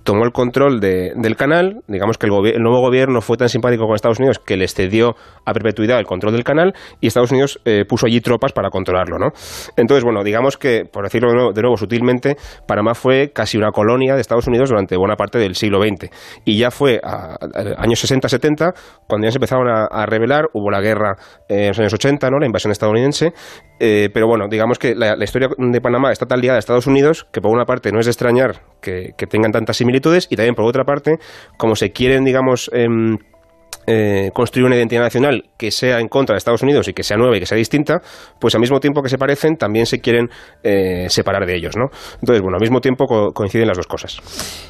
tomó 0.04 0.26
el 0.26 0.32
control 0.32 0.80
del 0.80 1.36
canal. 1.36 1.82
Digamos 1.88 2.18
que 2.18 2.28
el, 2.28 2.62
nuevo 2.62 2.82
gobierno 2.82 3.22
fue 3.22 3.38
tan 3.38 3.50
simpático 3.50 3.86
con 3.86 3.96
Estados 3.96 4.20
Unidos 4.20 4.40
que 4.40 4.58
les 4.58 4.74
cedió 4.74 5.16
a 5.46 5.54
perpetuidad 5.54 6.00
el 6.00 6.06
control 6.06 6.34
del 6.34 6.44
canal 6.44 6.74
y 7.00 7.08
Estados 7.08 7.32
Unidos 7.32 7.60
eh, 7.66 7.86
puso 7.88 8.08
allí 8.08 8.22
tropas 8.22 8.52
para 8.54 8.70
controlarlo. 8.70 9.18
¿no? 9.18 9.28
Entonces, 9.78 10.04
bueno, 10.04 10.24
digamos 10.24 10.58
que, 10.58 10.84
por 10.92 11.04
decirlo 11.04 11.52
de 11.54 11.62
nuevo, 11.62 11.78
sutilmente, 11.78 12.36
Panamá 12.68 12.96
fue 12.96 13.32
casi 13.34 13.58
una 13.58 13.72
colonia 13.72 14.16
de 14.16 14.22
Estados 14.22 14.48
Unidos 14.48 14.70
durante 14.70 14.98
buena 14.98 15.16
parte 15.16 15.38
del 15.38 15.56
siglo 15.56 15.82
XX. 15.82 16.10
Y 16.46 16.58
ya 16.58 16.72
fue 16.72 17.00
a, 17.04 17.38
años 17.78 18.04
60-70 18.04 18.74
cuando 19.08 19.28
ya 19.28 19.32
se 19.32 19.38
empezaron 19.38 19.68
a, 19.70 20.06
rebelar, 20.06 20.50
hubo 20.54 20.70
la 20.70 20.82
guerra 20.82 21.16
en 21.48 21.70
los 21.70 21.80
años 21.80 21.94
80, 21.94 22.30
¿no? 22.30 22.40
la 22.40 22.46
invasión 22.46 22.72
estadounidense. 22.72 23.34
Eh, 23.80 24.10
pero 24.14 24.28
bueno, 24.28 24.48
digamos 24.50 24.80
que 24.80 24.96
la, 24.96 25.16
la 25.16 25.24
historia 25.24 25.50
de 25.58 25.82
Panamá 25.82 26.12
está 26.12 26.26
tan 26.26 26.40
ligada 26.40 26.58
a 26.58 26.60
Estados 26.60 26.88
Unidos 26.88 27.28
que 27.32 27.42
por 27.42 27.52
una 27.52 27.66
parte 27.66 27.83
no 27.92 28.00
es 28.00 28.06
de 28.06 28.12
extrañar 28.12 28.62
que, 28.82 29.14
tengan 29.30 29.52
tantas 29.52 29.78
similitudes 29.78 30.28
y 30.30 30.36
también 30.36 30.56
por 30.56 30.66
otra 30.66 30.84
parte, 30.84 31.18
como 31.58 31.76
se 31.76 31.92
quieren, 31.92 32.24
digamos, 32.24 32.70
em, 32.74 33.18
eh, 33.88 34.32
construir 34.34 34.66
una 34.66 34.76
identidad 34.76 35.02
nacional 35.02 35.44
que 35.58 35.72
sea 35.72 36.00
en 36.00 36.08
contra 36.08 36.34
de 36.34 36.38
Estados 36.38 36.62
Unidos 36.64 36.88
y 36.88 36.94
que 36.94 37.04
sea 37.04 37.18
nueva 37.18 37.38
y 37.38 37.40
que 37.40 37.46
sea 37.46 37.58
distinta, 37.58 38.02
pues 38.40 38.56
al 38.56 38.62
mismo 38.62 38.80
tiempo 38.80 39.02
que 39.02 39.10
se 39.10 39.18
parecen, 39.18 39.56
también 39.56 39.86
se 39.86 40.00
quieren 40.00 40.30
eh, 40.64 41.08
separar 41.10 41.46
de 41.46 41.56
ellos, 41.56 41.76
¿no? 41.78 41.86
Entonces, 42.16 42.42
bueno, 42.42 42.58
al 42.58 42.62
mismo 42.62 42.80
tiempo 42.80 43.06
coinciden 43.34 43.68
las 43.68 43.78
dos 43.78 43.88
cosas. 43.88 44.20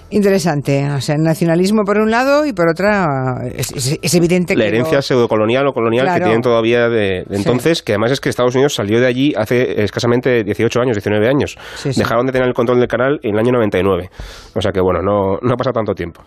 Interesante. 0.09 0.89
O 0.91 1.01
sea, 1.01 1.15
el 1.15 1.23
nacionalismo 1.23 1.83
por 1.83 1.97
un 1.97 2.11
lado 2.11 2.45
y 2.45 2.53
por 2.53 2.69
otra 2.69 3.41
es, 3.55 4.13
evidente 4.13 4.53
que... 4.53 4.59
La 4.59 4.65
herencia 4.65 5.01
pseudocolonial 5.01 5.67
o 5.67 5.73
colonial 5.73 6.07
que 6.13 6.21
tienen 6.21 6.41
todavía 6.41 6.89
de, 6.89 7.25
entonces, 7.29 7.81
que 7.81 7.93
además 7.93 8.11
es 8.11 8.19
que 8.19 8.29
Estados 8.29 8.55
Unidos 8.55 8.75
salió 8.75 8.99
de 8.99 9.07
allí 9.07 9.33
hace 9.35 9.83
escasamente 9.83 10.43
18 10.43 10.81
años, 10.81 10.95
19 10.95 11.27
años. 11.27 11.57
Dejaron 11.83 12.25
de 12.25 12.31
tener 12.31 12.47
el 12.47 12.53
control 12.53 12.79
del 12.79 12.87
canal 12.87 13.19
en 13.23 13.33
el 13.33 13.39
año 13.39 13.51
99. 13.51 14.09
O 14.55 14.61
sea 14.61 14.71
que, 14.71 14.81
bueno, 14.81 15.01
no, 15.01 15.37
no 15.41 15.53
ha 15.53 15.57
pasado 15.57 15.73
tanto 15.73 15.93
tiempo. 15.93 16.23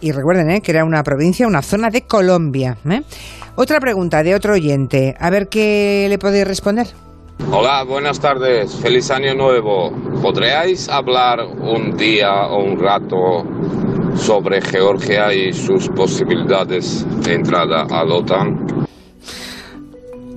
Y 0.00 0.12
recuerden 0.12 0.50
¿eh? 0.50 0.60
que 0.60 0.72
era 0.72 0.84
una 0.84 1.02
provincia, 1.02 1.46
una 1.46 1.62
zona 1.62 1.90
de 1.90 2.02
Colombia. 2.02 2.76
¿eh? 2.88 3.02
Otra 3.54 3.80
pregunta 3.80 4.22
de 4.22 4.34
otro 4.34 4.54
oyente. 4.54 5.14
A 5.18 5.30
ver 5.30 5.48
qué 5.48 6.06
le 6.08 6.18
podéis 6.18 6.46
responder. 6.46 6.86
Hola, 7.50 7.84
buenas 7.84 8.20
tardes. 8.20 8.74
Feliz 8.76 9.10
año 9.10 9.34
nuevo. 9.34 9.90
¿Podríais 10.22 10.88
hablar 10.88 11.40
un 11.44 11.96
día 11.96 12.46
o 12.48 12.62
un 12.64 12.78
rato 12.78 13.44
sobre 14.16 14.60
Georgia 14.62 15.32
y 15.32 15.52
sus 15.52 15.88
posibilidades 15.90 17.06
de 17.22 17.34
entrada 17.34 17.86
a 17.90 18.04
la 18.04 18.14
OTAN? 18.14 18.86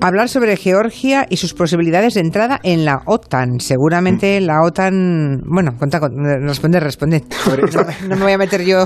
Hablar 0.02 0.30
sobre 0.30 0.56
Georgia 0.58 1.26
y 1.30 1.38
sus 1.38 1.54
posibilidades 1.54 2.14
de 2.14 2.22
entrada 2.22 2.60
en 2.64 2.86
la 2.86 3.02
OTAN. 3.06 3.60
Seguramente 3.60 4.40
mm. 4.40 4.46
la 4.46 4.62
OTAN. 4.64 5.42
Bueno, 5.46 5.78
conta, 5.78 6.00
responde, 6.42 6.80
responde. 6.80 7.24
No, 8.08 8.16
me 8.16 8.24
voy 8.24 8.32
a 8.34 8.38
meter 8.38 8.64
yo 8.64 8.86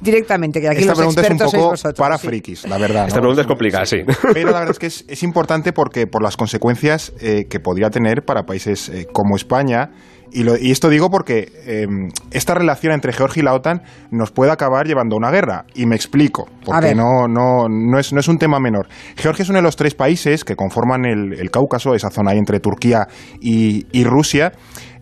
directamente, 0.00 0.60
que 0.60 0.68
aquí 0.68 0.80
Esta 0.80 0.92
los 0.92 0.98
pregunta 0.98 1.20
expertos 1.20 1.48
es 1.48 1.54
un 1.54 1.60
poco 1.60 1.70
vosotros, 1.70 1.98
para 1.98 2.18
frikis, 2.18 2.68
la 2.68 2.78
verdad. 2.78 3.08
Esta 3.08 3.20
pregunta 3.20 3.42
es 3.42 3.46
complicada, 3.46 3.86
sí. 3.86 3.98
Pero 4.32 4.50
la 4.50 4.60
verdad 4.60 4.70
es 4.70 4.78
que 4.78 4.86
es, 4.86 5.22
importante 5.22 5.72
porque 5.72 6.06
por 6.06 6.22
las 6.22 6.36
consecuencias 6.36 7.12
eh, 7.20 7.46
que 7.48 7.60
podría 7.60 7.90
tener 7.90 8.22
para 8.24 8.42
países 8.42 8.88
eh, 8.88 9.06
como 9.12 9.36
España 9.36 9.90
y, 10.32 10.70
esto 10.70 10.88
digo 10.88 11.10
porque 11.10 11.52
em, 11.66 12.08
esta 12.30 12.54
relación 12.54 12.92
entre 12.92 13.12
Georgia 13.12 13.40
y 13.40 13.44
la 13.44 13.54
OTAN 13.54 13.82
nos 14.10 14.30
puede 14.30 14.50
acabar 14.50 14.86
llevando 14.86 15.16
a 15.16 15.18
una 15.18 15.30
guerra. 15.30 15.64
Y 15.74 15.86
me 15.86 15.94
explico, 15.94 16.48
porque 16.64 16.94
no, 16.94 17.28
no, 17.28 17.68
no, 17.68 17.98
es, 17.98 18.12
no 18.12 18.20
es 18.20 18.28
un 18.28 18.38
tema 18.38 18.58
menor. 18.58 18.88
Georgia 19.16 19.42
es 19.42 19.48
uno 19.48 19.58
de 19.58 19.62
los 19.62 19.76
tres 19.76 19.94
países 19.94 20.44
que 20.44 20.56
conforman 20.56 21.04
el, 21.04 21.50
Cáucaso, 21.50 21.94
esa 21.94 22.10
zona 22.10 22.32
ahí 22.32 22.38
entre 22.38 22.60
Turquía 22.60 23.06
y, 23.40 24.04
Rusia. 24.04 24.52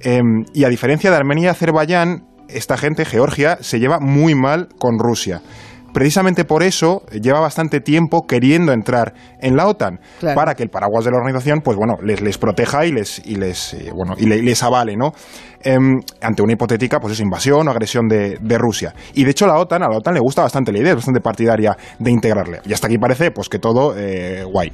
Em, 0.01 0.45
y 0.53 0.65
a 0.65 0.69
diferencia 0.69 1.11
de 1.11 1.17
Armenia 1.17 1.45
y 1.45 1.49
Azerbaiyán, 1.49 2.25
esta 2.49 2.77
gente, 2.77 3.05
Georgia, 3.05 3.59
se 3.61 3.79
lleva 3.79 4.01
muy 4.01 4.35
mal 4.35 4.69
con 4.79 4.99
Rusia 4.99 5.43
precisamente 5.93 6.45
por 6.45 6.63
eso 6.63 7.03
lleva 7.11 7.41
bastante 7.41 7.81
tiempo 7.81 8.27
queriendo 8.27 8.73
entrar 8.73 9.15
en 9.41 9.57
la 9.57 9.67
OTAN 9.67 10.01
para 10.35 10.55
que 10.55 10.63
el 10.63 10.71
paraguas 10.71 11.05
de 11.05 11.11
la 11.11 11.19
organización 11.19 11.61
pues 11.61 11.77
bueno 11.77 11.97
les, 12.03 12.21
les 12.21 12.39
proteja 12.39 12.87
y 12.87 12.93
les 12.93 13.25
y 13.25 13.37
les 13.37 13.75
eh, 13.75 13.91
bueno 13.95 14.15
y 14.19 14.27
les 14.27 14.63
avale 14.63 14.97
no 14.97 15.13
em, 15.63 16.01
ante 16.21 16.43
una 16.43 16.53
hipotética 16.53 17.01
pues 17.01 17.15
es 17.15 17.21
invasión 17.21 17.67
o 17.69 17.71
agresión 17.71 18.09
de, 18.09 18.59
Rusia. 18.59 18.95
Y 19.15 19.25
de 19.25 19.31
hecho 19.31 19.47
la 19.47 19.57
OTAN 19.59 19.83
a 19.83 19.89
la 19.89 19.97
OTAN 19.97 20.15
le 20.15 20.21
gusta 20.21 20.43
bastante 20.43 20.73
la 20.73 20.79
idea 20.79 20.91
es 20.91 20.97
bastante 20.97 21.21
partidaria 21.21 21.77
de 21.99 22.11
integrarle. 22.11 22.61
Y 22.65 22.73
hasta 22.73 22.89
aquí 22.89 22.99
parece 22.99 23.31
pues 23.31 23.49
que 23.49 23.59
todo 23.59 23.95
eh, 23.97 24.45
guay 24.45 24.71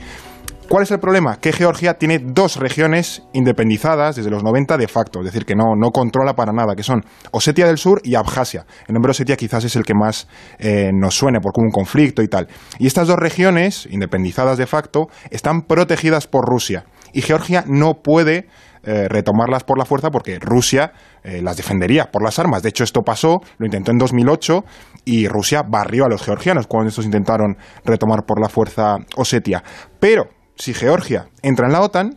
¿Cuál 0.69 0.83
es 0.83 0.91
el 0.91 0.99
problema? 0.99 1.37
Que 1.37 1.53
Georgia 1.53 1.95
tiene 1.95 2.19
dos 2.19 2.57
regiones 2.57 3.23
independizadas 3.33 4.17
desde 4.17 4.31
los 4.31 4.43
90 4.43 4.77
de 4.77 4.89
facto, 4.89 5.21
es 5.21 5.27
decir, 5.27 5.45
que 5.45 5.55
no, 5.55 5.77
no 5.77 5.91
controla 5.93 6.35
para 6.35 6.53
nada, 6.53 6.75
que 6.75 6.83
son 6.83 7.03
Osetia 7.31 7.67
del 7.67 7.79
Sur 7.79 8.01
y 8.03 8.17
Abjasia. 8.17 8.67
El 8.89 8.95
nombre 8.95 9.13
Osetia 9.13 9.37
quizás 9.37 9.63
es 9.63 9.77
el 9.77 9.85
que 9.85 9.95
más 9.95 10.27
eh, 10.59 10.91
nos 10.93 11.15
suene 11.15 11.39
por 11.41 11.53
como 11.53 11.67
un 11.67 11.71
conflicto 11.71 12.21
y 12.21 12.27
tal. 12.27 12.49
Y 12.81 12.89
estas 12.89 13.07
dos 13.07 13.17
regiones, 13.17 13.87
independizadas 13.93 14.59
de 14.59 14.67
facto, 14.67 15.07
están 15.31 15.63
protegidas 15.63 16.27
por 16.27 16.45
Rusia. 16.45 16.85
Y 17.13 17.23
Georgia 17.23 17.63
no 17.69 18.03
puede 18.03 18.49
eh, 18.83 19.07
retomarlas 19.09 19.63
por 19.63 19.79
la 19.79 19.85
fuerza 19.85 20.11
porque 20.11 20.39
Rusia 20.41 20.93
eh, 21.23 21.43
las 21.43 21.57
defendería 21.57 22.11
por 22.11 22.25
las 22.25 22.41
armas. 22.41 22.65
De 22.65 22.71
hecho, 22.71 22.83
esto 22.83 23.03
pasó, 23.03 23.41
lo 23.59 23.67
intentó 23.67 23.93
en 23.93 23.99
2008 23.99 24.65
y 25.05 25.29
Rusia 25.29 25.63
barrió 25.63 26.07
a 26.07 26.09
los 26.09 26.25
georgianos 26.25 26.67
cuando 26.67 26.89
estos 26.89 27.05
intentaron 27.05 27.57
retomar 27.85 28.25
por 28.27 28.41
la 28.41 28.49
fuerza 28.49 28.97
Osetia. 29.17 29.63
Pero 30.01 30.36
si 30.57 30.75
Georgia 30.75 31.29
entra 31.43 31.67
en 31.67 31.73
la 31.73 31.81
OTAN, 31.81 32.17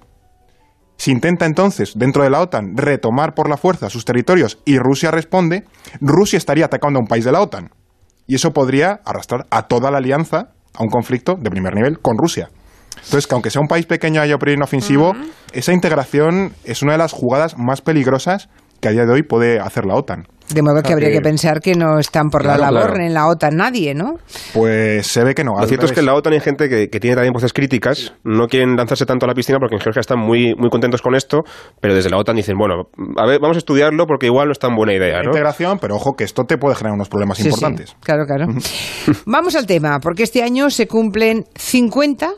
si 0.98 1.12
intenta 1.12 1.46
entonces, 1.46 1.93
dentro 1.96 2.24
de 2.24 2.29
la 2.29 2.41
OTAN, 2.41 2.75
retomar 2.75 3.34
por 3.34 3.50
la 3.50 3.58
fuerza 3.58 3.89
sus 3.89 4.03
territorios 4.03 4.60
y 4.65 4.77
Rusia 4.79 5.12
responde, 5.12 5.65
Rusia 6.01 6.38
estaría 6.38 6.65
atacando 6.65 7.00
a 7.00 7.01
un 7.01 7.08
país 7.08 7.24
de 7.24 7.31
la 7.31 7.41
OTAN. 7.41 7.69
Y 8.27 8.36
eso 8.36 8.51
podría 8.51 9.00
arrastrar 9.05 9.46
a 9.50 9.67
toda 9.67 9.91
la 9.91 10.00
alianza 10.00 10.51
a 10.74 10.84
un 10.84 10.89
conflicto 10.89 11.36
de 11.36 11.50
primer 11.50 11.74
nivel 11.74 12.00
con 12.00 12.17
Rusia. 12.17 12.50
Entonces, 12.96 13.27
que 13.27 13.34
aunque 13.34 13.50
sea 13.50 13.62
un 13.62 13.67
país 13.67 13.86
pequeño 13.86 14.22
haya 14.22 14.36
un 14.36 14.63
ofensivo, 14.63 15.13
esa 15.53 15.72
integración 15.72 16.53
es 16.65 16.81
una 16.81 16.93
de 16.93 16.98
las 16.98 17.13
jugadas 17.13 17.58
más 17.58 17.81
peligrosas 17.81 18.50
que 18.81 18.89
a 18.89 18.91
día 18.91 19.05
de 19.05 19.13
hoy 19.13 19.24
puede 19.24 19.60
hacer 19.60 19.86
la 19.86 19.96
OTAN. 19.96 20.27
De 20.53 20.62
modo 20.63 20.82
que 20.82 20.94
habría 20.94 21.12
que 21.12 21.22
pensar 21.22 21.60
que 21.60 21.75
no 21.75 22.00
están 22.00 22.29
por 22.29 22.46
la 22.46 22.58
labor 22.58 23.00
en 23.01 23.13
la 23.13 23.27
OTAN 23.27 23.56
nadie, 23.56 23.94
¿no? 23.94 24.15
Pues 24.53 25.06
se 25.06 25.24
ve 25.24 25.36
que 25.36 25.44
no. 25.44 25.53
Lo 25.60 25.68
cierto 25.68 25.86
es 25.86 25.91
que 25.91 26.00
en 26.00 26.08
la 26.08 26.15
OTAN 26.15 26.34
hay 26.34 26.39
gente 26.39 26.70
que, 26.70 26.88
tiene 27.00 27.15
también 27.15 27.34
voces 27.34 27.53
críticas, 27.53 28.13
no 28.24 28.48
quieren 28.48 28.75
lanzarse 28.75 29.06
tanto 29.06 29.25
a 29.25 29.27
la 29.27 29.34
piscina 29.34 29.60
porque 29.60 29.75
en 29.75 29.82
Georgia 29.82 30.00
están 30.00 30.20
muy, 30.20 30.56
muy 30.56 30.70
contentos 30.70 31.01
con 31.01 31.15
esto, 31.15 31.44
pero 31.79 31.94
desde 31.94 32.10
la 32.10 32.18
OTAN 32.18 32.36
dicen, 32.36 32.56
bueno, 32.58 32.89
a 33.18 33.25
ver, 33.25 33.39
vamos 33.39 33.58
a 33.58 33.60
estudiarlo 33.60 34.06
porque 34.06 34.25
igual 34.25 34.48
no 34.48 34.51
es 34.51 34.60
tan 34.60 34.75
buena 34.75 34.94
idea, 34.94 35.22
¿no? 35.22 35.29
Integración, 35.29 35.77
pero 35.79 35.96
ojo 35.96 36.13
que 36.15 36.24
esto 36.24 36.44
te 36.44 36.58
puede 36.58 36.75
generar 36.75 36.96
unos 36.96 37.10
problemas 37.10 37.39
importantes. 37.39 37.96
claro, 38.01 38.25
claro. 38.25 38.48
vamos 39.25 39.56
al 39.56 39.68
tema, 39.68 40.00
porque 40.00 40.24
este 40.24 40.44
año 40.44 40.70
se 40.70 40.88
cumplen 40.88 41.46
50, 41.56 42.32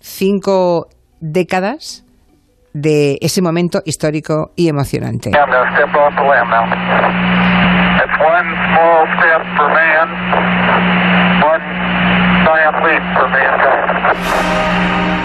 cinco 0.00 0.88
décadas 1.20 2.04
de 2.80 3.18
ese 3.20 3.42
momento 3.42 3.82
histórico 3.84 4.52
y 4.54 4.68
emocionante. 4.68 5.30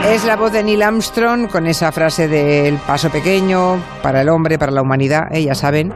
Es 0.06 0.26
la 0.26 0.36
voz 0.36 0.52
de 0.52 0.64
Neil 0.64 0.84
Armstrong 0.84 1.48
con 1.48 1.68
esa 1.68 1.92
frase 1.92 2.28
del 2.28 2.78
paso 2.78 3.10
pequeño 3.10 3.78
para 4.02 4.22
el 4.22 4.30
hombre, 4.30 4.58
para 4.58 4.72
la 4.72 4.82
humanidad, 4.82 5.28
eh, 5.32 5.44
ya 5.44 5.56
saben. 5.56 5.94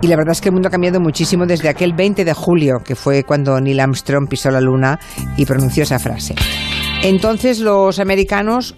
Y 0.00 0.06
la 0.06 0.16
verdad 0.16 0.32
es 0.32 0.40
que 0.40 0.48
el 0.48 0.52
mundo 0.52 0.68
ha 0.68 0.70
cambiado 0.70 1.00
muchísimo 1.00 1.46
desde 1.46 1.68
aquel 1.68 1.92
20 1.92 2.24
de 2.24 2.34
julio, 2.34 2.82
que 2.84 2.94
fue 2.94 3.24
cuando 3.24 3.60
Neil 3.60 3.80
Armstrong 3.80 4.28
pisó 4.28 4.50
la 4.50 4.60
luna 4.60 4.98
y 5.36 5.44
pronunció 5.44 5.82
esa 5.82 5.98
frase. 5.98 6.34
Entonces 7.02 7.60
los 7.60 7.98
americanos 7.98 8.76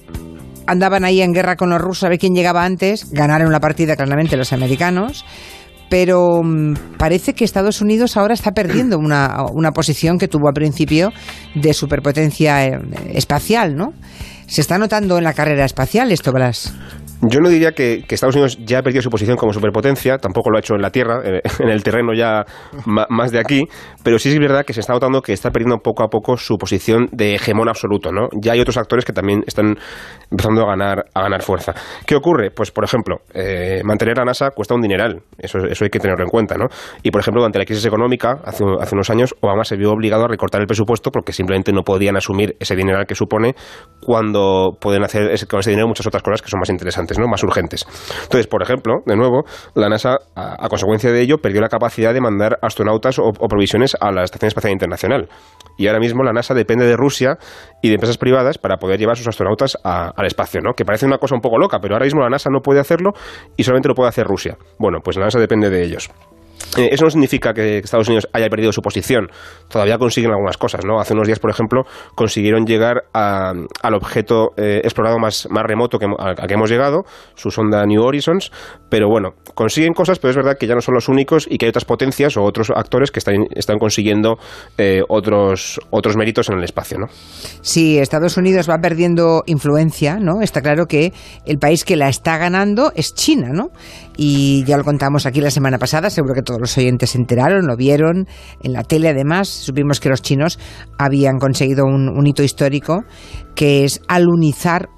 andaban 0.66 1.04
ahí 1.04 1.22
en 1.22 1.32
guerra 1.32 1.56
con 1.56 1.70
los 1.70 1.80
rusos 1.80 2.04
a 2.04 2.08
ver 2.08 2.18
quién 2.18 2.34
llegaba 2.34 2.64
antes. 2.64 3.10
Ganaron 3.12 3.52
la 3.52 3.60
partida 3.60 3.96
claramente 3.96 4.36
los 4.36 4.52
americanos 4.52 5.24
pero 5.88 6.42
mm, 6.42 6.96
parece 6.98 7.34
que 7.34 7.44
Estados 7.44 7.80
Unidos 7.80 8.16
ahora 8.16 8.34
está 8.34 8.52
perdiendo 8.52 8.98
una, 8.98 9.44
una 9.52 9.72
posición 9.72 10.18
que 10.18 10.28
tuvo 10.28 10.48
al 10.48 10.54
principio 10.54 11.12
de 11.54 11.72
superpotencia 11.74 12.66
eh, 12.66 12.80
espacial, 13.14 13.76
¿no? 13.76 13.92
Se 14.46 14.60
está 14.60 14.78
notando 14.78 15.18
en 15.18 15.24
la 15.24 15.32
carrera 15.32 15.64
espacial 15.64 16.12
esto, 16.12 16.32
Blas. 16.32 16.72
Yo 17.22 17.40
no 17.40 17.48
diría 17.48 17.72
que, 17.72 18.04
Estados 18.08 18.34
Unidos 18.34 18.58
ya 18.64 18.78
ha 18.78 18.82
perdido 18.82 19.02
su 19.02 19.10
posición 19.10 19.36
como 19.36 19.52
superpotencia, 19.52 20.18
tampoco 20.18 20.50
lo 20.50 20.56
ha 20.56 20.60
hecho 20.60 20.74
en 20.74 20.82
la 20.82 20.90
Tierra, 20.90 21.20
en 21.58 21.68
el 21.68 21.82
terreno 21.82 22.12
ya 22.14 22.44
más 22.84 23.32
de 23.32 23.38
aquí, 23.38 23.64
pero 24.02 24.18
sí 24.18 24.30
es 24.30 24.38
verdad 24.38 24.64
que 24.64 24.72
se 24.72 24.80
está 24.80 24.92
notando 24.92 25.22
que 25.22 25.32
está 25.32 25.50
perdiendo 25.50 25.78
poco 25.78 26.02
a 26.02 26.08
poco 26.08 26.36
su 26.36 26.56
posición 26.56 27.08
de 27.12 27.34
hegemón 27.34 27.68
absoluto, 27.68 28.12
¿no? 28.12 28.28
Ya 28.40 28.52
hay 28.52 28.60
otros 28.60 28.76
actores 28.76 29.04
que 29.04 29.12
también 29.12 29.42
están 29.46 29.76
empezando 30.30 30.62
a 30.62 30.66
ganar, 30.66 31.06
a 31.14 31.22
ganar 31.22 31.42
fuerza. 31.42 31.74
¿Qué 32.06 32.16
ocurre? 32.16 32.50
Pues, 32.50 32.70
por 32.70 32.84
ejemplo, 32.84 33.20
eh, 33.34 33.80
mantener 33.84 34.20
a 34.20 34.24
NASA 34.24 34.50
cuesta 34.50 34.74
un 34.74 34.82
dineral, 34.82 35.22
eso, 35.38 35.58
eso 35.58 35.84
hay 35.84 35.90
que 35.90 35.98
tenerlo 35.98 36.24
en 36.24 36.30
cuenta, 36.30 36.56
¿no? 36.56 36.66
Y, 37.02 37.10
por 37.10 37.20
ejemplo, 37.20 37.40
durante 37.40 37.58
la 37.58 37.64
crisis 37.64 37.84
económica, 37.84 38.40
hace, 38.44 38.64
hace 38.80 38.94
unos 38.94 39.10
años, 39.10 39.34
Obama 39.40 39.64
se 39.64 39.76
vio 39.76 39.90
obligado 39.92 40.24
a 40.24 40.28
recortar 40.28 40.60
el 40.60 40.66
presupuesto 40.66 41.10
porque 41.10 41.32
simplemente 41.32 41.72
no 41.72 41.82
podían 41.82 42.16
asumir 42.16 42.56
ese 42.60 42.76
dineral 42.76 43.06
que 43.06 43.14
supone 43.14 43.54
cuando 44.00 44.76
pueden 44.80 45.04
hacer 45.04 45.30
con 45.46 45.60
ese 45.60 45.70
dinero 45.70 45.88
muchas 45.88 46.06
otras 46.06 46.22
cosas 46.22 46.42
que 46.42 46.48
son 46.48 46.60
más 46.60 46.70
interesantes, 46.70 47.05
¿no? 47.18 47.26
Más 47.28 47.42
urgentes. 47.42 47.86
Entonces, 48.24 48.46
por 48.46 48.62
ejemplo, 48.62 48.96
de 49.06 49.16
nuevo, 49.16 49.44
la 49.74 49.88
NASA, 49.88 50.18
a, 50.34 50.68
consecuencia 50.68 51.10
de 51.10 51.20
ello, 51.20 51.38
perdió 51.38 51.60
la 51.60 51.68
capacidad 51.68 52.12
de 52.12 52.20
mandar 52.20 52.58
astronautas 52.62 53.18
o, 53.18 53.32
provisiones 53.32 53.96
a 54.00 54.10
la 54.12 54.24
Estación 54.24 54.48
Espacial 54.48 54.72
Internacional. 54.72 55.28
Y 55.78 55.86
ahora 55.86 56.00
mismo 56.00 56.22
la 56.22 56.32
NASA 56.32 56.54
depende 56.54 56.86
de 56.86 56.96
Rusia 56.96 57.38
y 57.82 57.88
de 57.88 57.94
empresas 57.94 58.18
privadas 58.18 58.58
para 58.58 58.76
poder 58.78 58.98
llevar 58.98 59.16
sus 59.16 59.28
astronautas 59.28 59.76
al 59.84 60.26
espacio, 60.26 60.60
¿no? 60.60 60.72
Que 60.72 60.84
parece 60.84 61.06
una 61.06 61.18
cosa 61.18 61.34
un 61.34 61.40
poco 61.40 61.58
loca, 61.58 61.78
pero 61.80 61.94
ahora 61.94 62.04
mismo 62.04 62.22
la 62.22 62.30
NASA 62.30 62.50
no 62.50 62.60
puede 62.60 62.80
hacerlo 62.80 63.12
y 63.56 63.64
solamente 63.64 63.88
lo 63.88 63.94
puede 63.94 64.08
hacer 64.08 64.26
Rusia. 64.26 64.56
Bueno, 64.78 64.98
pues 65.02 65.16
la 65.16 65.24
NASA 65.24 65.38
depende 65.38 65.70
de 65.70 65.84
ellos. 65.84 66.10
Eh, 66.76 66.88
eso 66.92 67.04
no 67.04 67.10
significa 67.10 67.54
que 67.54 67.78
Estados 67.78 68.08
Unidos 68.08 68.28
haya 68.32 68.48
perdido 68.48 68.72
su 68.72 68.82
posición. 68.82 69.28
Todavía 69.68 69.98
consiguen 69.98 70.30
algunas 70.30 70.56
cosas, 70.56 70.84
¿no? 70.84 71.00
Hace 71.00 71.14
unos 71.14 71.26
días, 71.26 71.38
por 71.38 71.50
ejemplo, 71.50 71.82
consiguieron 72.14 72.66
llegar 72.66 73.04
al 73.12 73.94
objeto 73.94 74.50
eh, 74.56 74.80
explorado 74.84 75.18
más, 75.18 75.48
remoto 75.50 75.98
que, 75.98 76.06
al, 76.06 76.34
que 76.34 76.54
hemos 76.54 76.70
llegado, 76.70 77.04
su 77.34 77.50
sonda 77.50 77.84
New 77.86 78.02
Horizons, 78.02 78.52
pero 78.90 79.08
bueno, 79.08 79.30
consiguen 79.54 79.94
cosas, 79.94 80.18
pero 80.18 80.30
es 80.30 80.36
verdad 80.36 80.56
que 80.58 80.66
ya 80.66 80.74
no 80.74 80.80
son 80.80 80.94
los 80.94 81.08
únicos 81.08 81.46
y 81.48 81.58
que 81.58 81.66
hay 81.66 81.70
otras 81.70 81.84
potencias 81.84 82.36
o 82.36 82.42
otros 82.42 82.70
actores 82.70 83.10
que 83.10 83.18
están, 83.18 83.46
están 83.54 83.78
consiguiendo 83.78 84.38
eh, 84.78 85.02
otros, 85.08 85.80
otros 85.90 86.16
méritos 86.16 86.48
en 86.50 86.58
el 86.58 86.64
espacio, 86.64 86.98
¿no? 86.98 87.06
Sí, 87.62 87.98
Estados 87.98 88.36
Unidos 88.36 88.68
va 88.68 88.78
perdiendo 88.78 89.42
influencia, 89.46 90.18
¿no? 90.20 90.42
Está 90.42 90.60
claro 90.60 90.86
que 90.86 91.12
el 91.46 91.58
país 91.58 91.84
que 91.84 91.96
la 91.96 92.08
está 92.08 92.38
ganando 92.38 92.92
es 92.94 93.14
China, 93.14 93.48
¿no? 93.52 93.70
Y 94.16 94.64
ya 94.64 94.76
lo 94.76 94.84
contamos 94.84 95.26
aquí 95.26 95.40
la 95.40 95.50
semana 95.50 95.78
pasada, 95.78 96.10
seguro 96.10 96.34
que 96.34 96.42
todos 96.42 96.60
los 96.60 96.76
oyentes 96.78 97.10
se 97.10 97.18
enteraron, 97.18 97.66
lo 97.66 97.76
vieron 97.76 98.26
en 98.62 98.72
la 98.72 98.82
tele 98.82 99.08
además, 99.08 99.48
supimos 99.48 100.00
que 100.00 100.08
los 100.08 100.22
chinos 100.22 100.58
habían 100.98 101.38
conseguido 101.38 101.84
un, 101.84 102.26
hito 102.26 102.42
histórico 102.42 103.04
que 103.54 103.84
es 103.84 104.00
alunizar 104.08 104.88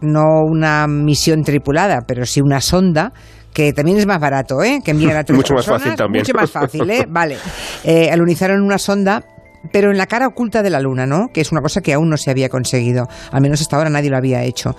no 0.00 0.42
una 0.44 0.86
misión 0.86 1.42
tripulada, 1.42 2.02
pero 2.06 2.26
sí 2.26 2.40
una 2.40 2.60
sonda 2.60 3.12
que 3.52 3.72
también 3.72 3.98
es 3.98 4.06
más 4.06 4.20
barato, 4.20 4.62
¿eh? 4.62 4.80
Que 4.84 4.92
enviar 4.92 5.16
a 5.16 5.24
tres 5.24 5.36
Mucho 5.36 5.54
más 5.54 5.66
fácil 5.66 5.94
también. 5.96 6.22
Mucho 6.22 6.34
más 6.34 6.50
fácil, 6.50 6.88
¿eh? 6.90 7.06
Vale. 7.10 7.36
Eh, 7.82 8.10
alunizaron 8.10 8.62
una 8.62 8.78
sonda 8.78 9.24
pero 9.72 9.90
en 9.90 9.98
la 9.98 10.06
cara 10.06 10.26
oculta 10.26 10.62
de 10.62 10.70
la 10.70 10.80
luna, 10.80 11.06
¿no? 11.06 11.28
Que 11.32 11.40
es 11.40 11.52
una 11.52 11.60
cosa 11.60 11.80
que 11.80 11.92
aún 11.92 12.08
no 12.08 12.16
se 12.16 12.30
había 12.30 12.48
conseguido. 12.48 13.08
Al 13.32 13.40
menos 13.40 13.60
hasta 13.60 13.76
ahora 13.76 13.90
nadie 13.90 14.10
lo 14.10 14.16
había 14.16 14.42
hecho. 14.42 14.74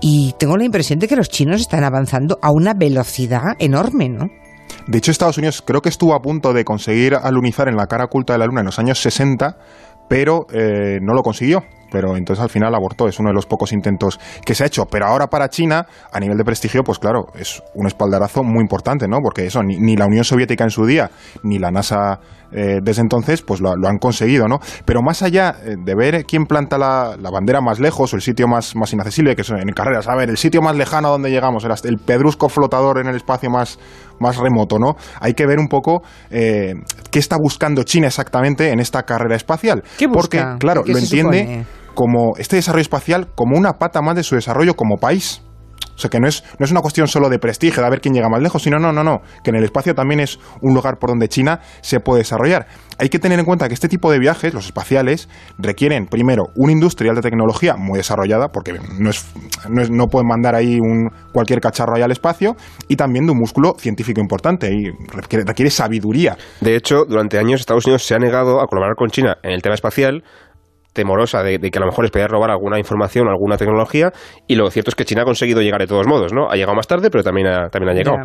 Y 0.00 0.34
tengo 0.38 0.56
la 0.56 0.64
impresión 0.64 0.98
de 0.98 1.08
que 1.08 1.16
los 1.16 1.28
chinos 1.28 1.60
están 1.60 1.84
avanzando 1.84 2.38
a 2.42 2.50
una 2.50 2.74
velocidad 2.74 3.54
enorme, 3.58 4.08
¿no? 4.08 4.30
De 4.86 4.98
hecho, 4.98 5.10
Estados 5.10 5.38
Unidos 5.38 5.62
creo 5.64 5.80
que 5.80 5.88
estuvo 5.88 6.14
a 6.14 6.22
punto 6.22 6.52
de 6.52 6.64
conseguir 6.64 7.14
alunizar 7.14 7.68
en 7.68 7.76
la 7.76 7.86
cara 7.86 8.06
oculta 8.06 8.32
de 8.32 8.38
la 8.40 8.46
luna 8.46 8.60
en 8.60 8.66
los 8.66 8.78
años 8.78 9.00
60, 9.00 9.56
pero 10.08 10.46
eh, 10.52 10.98
no 11.00 11.14
lo 11.14 11.22
consiguió 11.22 11.62
pero 11.92 12.16
entonces 12.16 12.42
al 12.42 12.48
final 12.48 12.74
abortó. 12.74 13.06
Es 13.06 13.20
uno 13.20 13.28
de 13.28 13.34
los 13.34 13.46
pocos 13.46 13.72
intentos 13.72 14.18
que 14.44 14.54
se 14.54 14.64
ha 14.64 14.66
hecho. 14.66 14.86
Pero 14.86 15.06
ahora 15.06 15.26
para 15.26 15.50
China, 15.50 15.86
a 16.10 16.18
nivel 16.18 16.38
de 16.38 16.44
prestigio, 16.44 16.82
pues 16.82 16.98
claro, 16.98 17.26
es 17.38 17.62
un 17.74 17.86
espaldarazo 17.86 18.42
muy 18.42 18.62
importante, 18.62 19.06
¿no? 19.06 19.18
Porque 19.22 19.44
eso, 19.44 19.62
ni, 19.62 19.94
la 19.94 20.06
Unión 20.06 20.24
Soviética 20.24 20.64
en 20.64 20.70
su 20.70 20.86
día, 20.86 21.10
ni 21.42 21.58
la 21.58 21.70
NASA 21.70 22.18
eh, 22.50 22.78
desde 22.82 23.02
entonces, 23.02 23.42
pues 23.42 23.60
lo, 23.60 23.70
han 23.70 23.98
conseguido, 23.98 24.48
¿no? 24.48 24.58
Pero 24.86 25.02
más 25.02 25.22
allá 25.22 25.56
eh, 25.64 25.76
de 25.78 25.94
ver 25.94 26.24
quién 26.24 26.46
planta 26.46 26.78
la, 26.78 27.16
bandera 27.30 27.60
más 27.60 27.78
lejos 27.78 28.12
o 28.12 28.16
el 28.16 28.22
sitio 28.22 28.48
más, 28.48 28.74
más 28.74 28.92
inaccesible, 28.92 29.36
que 29.36 29.42
es 29.42 29.50
en 29.50 29.68
carreras, 29.74 30.08
a 30.08 30.16
ver, 30.16 30.30
el 30.30 30.38
sitio 30.38 30.62
más 30.62 30.76
lejano 30.76 31.08
a 31.08 31.10
donde 31.12 31.30
llegamos, 31.30 31.64
el, 31.84 31.98
pedrusco 31.98 32.48
flotador 32.48 32.98
en 32.98 33.06
el 33.06 33.16
espacio 33.16 33.50
más, 33.50 33.78
más 34.22 34.38
remoto, 34.38 34.78
¿no? 34.78 34.96
Hay 35.20 35.34
que 35.34 35.46
ver 35.46 35.58
un 35.58 35.68
poco 35.68 36.02
eh, 36.30 36.74
qué 37.10 37.18
está 37.18 37.36
buscando 37.36 37.82
China 37.82 38.06
exactamente 38.06 38.70
en 38.70 38.80
esta 38.80 39.02
carrera 39.02 39.36
espacial. 39.36 39.82
¿Qué 39.98 40.08
Porque, 40.08 40.42
claro, 40.58 40.82
lo 40.86 40.98
entiende 40.98 41.66
como 41.94 42.36
este 42.38 42.56
desarrollo 42.56 42.82
espacial 42.82 43.28
como 43.34 43.58
una 43.58 43.74
pata 43.74 44.00
más 44.00 44.16
de 44.16 44.22
su 44.22 44.34
desarrollo 44.34 44.74
como 44.74 44.96
país. 44.96 45.42
O 45.94 45.98
sea, 45.98 46.10
que 46.10 46.18
no 46.18 46.28
es, 46.28 46.42
no 46.58 46.64
es 46.64 46.70
una 46.70 46.80
cuestión 46.80 47.06
solo 47.08 47.28
de 47.28 47.38
prestigio, 47.38 47.82
de 47.82 47.90
ver 47.90 48.00
quién 48.00 48.14
llega 48.14 48.28
más 48.28 48.42
lejos, 48.42 48.62
sino 48.62 48.78
no, 48.78 48.92
no, 48.92 49.04
no, 49.04 49.20
que 49.42 49.50
en 49.50 49.56
el 49.56 49.64
espacio 49.64 49.94
también 49.94 50.20
es 50.20 50.38
un 50.60 50.74
lugar 50.74 50.98
por 50.98 51.10
donde 51.10 51.28
China 51.28 51.60
se 51.80 52.00
puede 52.00 52.20
desarrollar. 52.20 52.66
Hay 52.98 53.08
que 53.08 53.18
tener 53.18 53.38
en 53.38 53.44
cuenta 53.44 53.68
que 53.68 53.74
este 53.74 53.88
tipo 53.88 54.10
de 54.10 54.18
viajes, 54.18 54.54
los 54.54 54.66
espaciales, 54.66 55.28
requieren 55.58 56.06
primero 56.06 56.44
una 56.56 56.72
industria 56.72 57.12
de 57.12 57.20
tecnología 57.20 57.74
muy 57.76 57.98
desarrollada, 57.98 58.48
porque 58.48 58.74
no, 58.98 59.10
es, 59.10 59.26
no, 59.68 59.82
no 59.88 60.06
pueden 60.08 60.28
mandar 60.28 60.54
ahí 60.54 60.78
un, 60.80 61.10
cualquier 61.32 61.60
cacharro 61.60 61.96
ahí 61.96 62.02
al 62.02 62.12
espacio, 62.12 62.56
y 62.88 62.96
también 62.96 63.26
de 63.26 63.32
un 63.32 63.38
músculo 63.38 63.74
científico 63.78 64.20
importante, 64.20 64.70
y 64.72 64.90
requiere 65.12 65.70
sabiduría. 65.70 66.36
De 66.60 66.76
hecho, 66.76 67.04
durante 67.08 67.38
años 67.38 67.60
Estados 67.60 67.86
Unidos 67.86 68.04
se 68.04 68.14
ha 68.14 68.18
negado 68.18 68.60
a 68.60 68.66
colaborar 68.66 68.94
con 68.96 69.08
China 69.10 69.36
en 69.42 69.52
el 69.52 69.62
tema 69.62 69.74
espacial, 69.74 70.22
temorosa 70.92 71.42
de, 71.42 71.58
que 71.58 71.78
a 71.78 71.80
lo 71.80 71.86
mejor 71.86 72.04
les 72.04 72.10
podía 72.10 72.28
robar 72.28 72.50
alguna 72.50 72.78
información, 72.78 73.28
alguna 73.28 73.56
tecnología, 73.56 74.12
y 74.46 74.54
lo 74.54 74.70
cierto 74.70 74.90
es 74.90 74.94
que 74.94 75.04
China 75.04 75.22
ha 75.22 75.24
conseguido 75.24 75.60
llegar 75.60 75.80
de 75.80 75.86
todos 75.86 76.06
modos, 76.06 76.32
¿no? 76.32 76.50
Ha 76.50 76.54
llegado 76.54 76.74
más 76.74 76.86
tarde, 76.86 77.10
pero 77.10 77.22
también 77.24 77.46
ha, 77.46 77.68
también 77.68 77.90
ha 77.90 77.94
llegado. 77.94 78.18